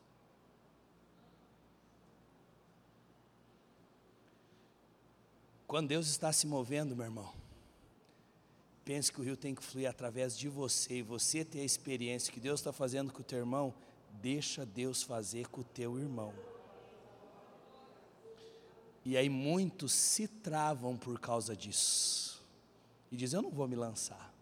[5.68, 7.43] Quando Deus está se movendo, meu irmão,
[8.86, 12.34] Pense que o rio tem que fluir através de você e você ter a experiência
[12.34, 13.74] que Deus está fazendo com o teu irmão,
[14.22, 16.34] deixa Deus fazer com o teu irmão.
[19.06, 22.42] E aí muitos se travam por causa disso.
[23.12, 24.34] E dizem: Eu não vou me lançar.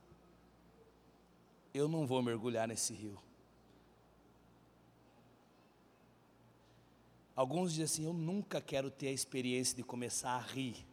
[1.73, 3.17] Eu não vou mergulhar nesse rio.
[7.35, 10.85] Alguns dizem assim: Eu nunca quero ter a experiência de começar a rir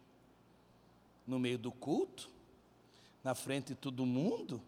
[1.25, 2.38] no meio do culto
[3.23, 4.61] na frente de todo mundo?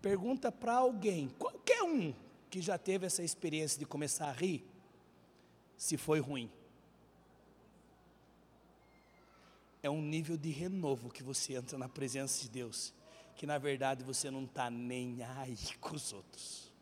[0.00, 2.12] Pergunta para alguém, qualquer um
[2.50, 4.64] que já teve essa experiência de começar a rir,
[5.76, 6.50] se foi ruim.
[9.82, 12.92] É um nível de renovo que você entra na presença de Deus,
[13.36, 16.72] que na verdade você não está nem aí com os outros.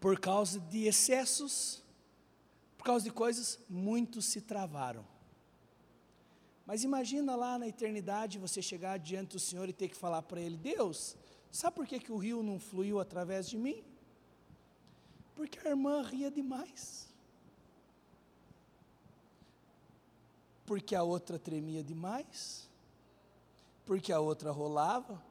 [0.00, 1.82] Por causa de excessos,
[2.76, 5.13] por causa de coisas, muitos se travaram.
[6.66, 10.40] Mas imagina lá na eternidade você chegar diante do Senhor e ter que falar para
[10.40, 11.16] Ele: Deus,
[11.50, 13.84] sabe por que, que o rio não fluiu através de mim?
[15.34, 17.08] Porque a irmã ria demais.
[20.64, 22.70] Porque a outra tremia demais.
[23.84, 25.22] Porque a outra rolava.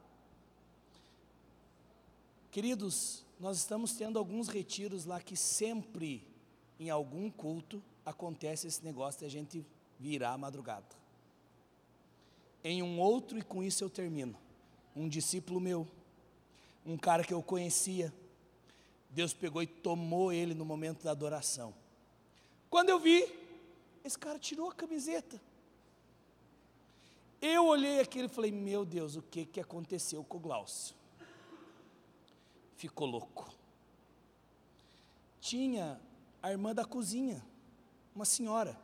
[2.52, 6.24] Queridos, nós estamos tendo alguns retiros lá que sempre,
[6.78, 9.66] em algum culto, acontece esse negócio de a gente
[9.98, 11.03] virar a madrugada
[12.64, 14.34] em um outro, e com isso eu termino.
[14.96, 15.86] Um discípulo meu,
[16.84, 18.12] um cara que eu conhecia,
[19.10, 21.74] Deus pegou e tomou ele no momento da adoração.
[22.70, 23.32] Quando eu vi,
[24.02, 25.40] esse cara tirou a camiseta.
[27.40, 30.96] Eu olhei aquilo e falei: Meu Deus, o que, que aconteceu com o Glaucio?
[32.76, 33.52] Ficou louco.
[35.40, 36.00] Tinha
[36.42, 37.44] a irmã da cozinha,
[38.14, 38.78] uma senhora.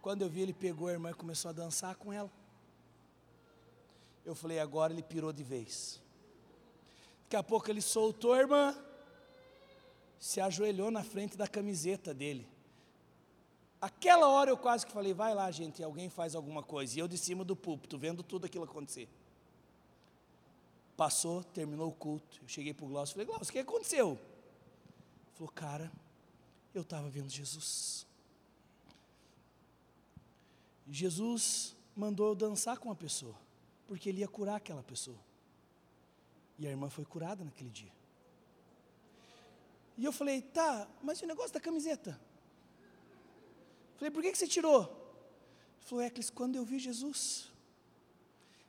[0.00, 2.32] Quando eu vi, ele pegou a irmã e começou a dançar com ela.
[4.24, 6.00] Eu falei, agora ele pirou de vez.
[7.24, 8.76] Daqui a pouco ele soltou irmã,
[10.18, 12.46] se ajoelhou na frente da camiseta dele.
[13.80, 16.96] Aquela hora eu quase que falei, vai lá, gente, alguém faz alguma coisa.
[16.96, 19.08] E eu de cima do púlpito, vendo tudo aquilo acontecer.
[20.96, 22.40] Passou, terminou o culto.
[22.42, 24.08] Eu cheguei para o Glaucio e falei, Glaucio, o que aconteceu?
[24.10, 24.18] Ele
[25.34, 25.90] falou, cara,
[26.74, 28.06] eu estava vendo Jesus.
[30.90, 33.34] Jesus mandou eu dançar com uma pessoa
[33.90, 35.18] porque ele ia curar aquela pessoa.
[36.56, 37.90] E a irmã foi curada naquele dia.
[39.98, 42.16] E eu falei, tá, mas o negócio da camiseta?
[43.96, 44.82] Falei, por que, que você tirou?
[44.82, 47.50] Ele falou, Eclis, quando eu vi Jesus.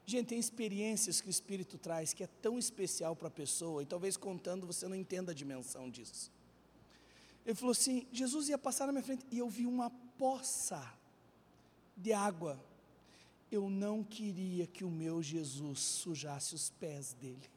[0.08, 3.86] Gente, tem experiências que o Espírito traz que é tão especial para a pessoa, e
[3.86, 6.32] talvez contando você não entenda a dimensão disso.
[7.46, 10.82] Ele falou assim: Jesus ia passar na minha frente e eu vi uma poça
[11.96, 12.60] de água
[13.52, 17.50] eu não queria que o meu Jesus sujasse os pés dele.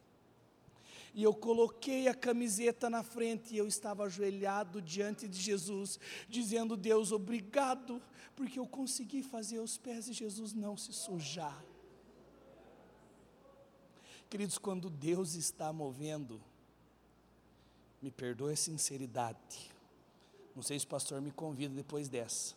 [1.14, 6.76] E eu coloquei a camiseta na frente e eu estava ajoelhado diante de Jesus, dizendo:
[6.76, 8.02] Deus, obrigado,
[8.34, 11.64] porque eu consegui fazer os pés de Jesus não se sujar.
[14.28, 16.42] Queridos, quando Deus está movendo,
[18.02, 19.70] me perdoe a sinceridade.
[20.56, 22.56] Não sei se o pastor me convida depois dessa.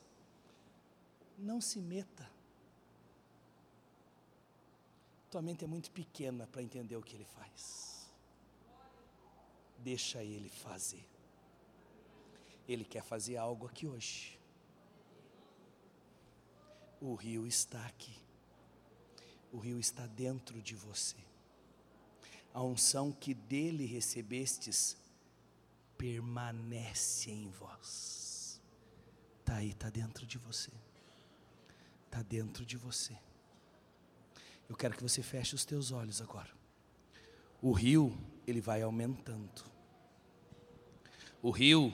[1.38, 2.37] Não se meta
[5.30, 8.10] tua mente é muito pequena para entender o que ele faz.
[9.78, 11.06] Deixa ele fazer.
[12.68, 14.40] Ele quer fazer algo aqui hoje.
[17.00, 18.18] O rio está aqui.
[19.52, 21.18] O rio está dentro de você.
[22.54, 24.98] A unção que dele recebestes
[25.98, 28.62] permanece em vós.
[29.40, 30.72] Está aí, está dentro de você.
[32.06, 33.18] Está dentro de você.
[34.70, 36.50] Eu quero que você feche os teus olhos agora.
[37.62, 38.16] O rio,
[38.46, 39.64] ele vai aumentando.
[41.42, 41.94] O rio,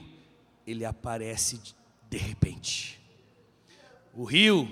[0.66, 1.60] ele aparece
[2.08, 3.00] de repente.
[4.12, 4.68] O rio,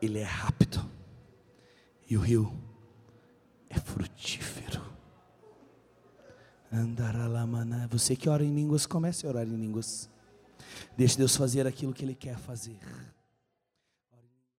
[0.00, 0.84] ele é rápido.
[2.08, 2.52] E o rio
[3.68, 4.84] é frutífero.
[6.70, 7.88] Andaralamana.
[7.88, 10.10] Você que ora em línguas, comece a orar em línguas.
[10.96, 12.78] Deixe Deus fazer aquilo que Ele quer fazer.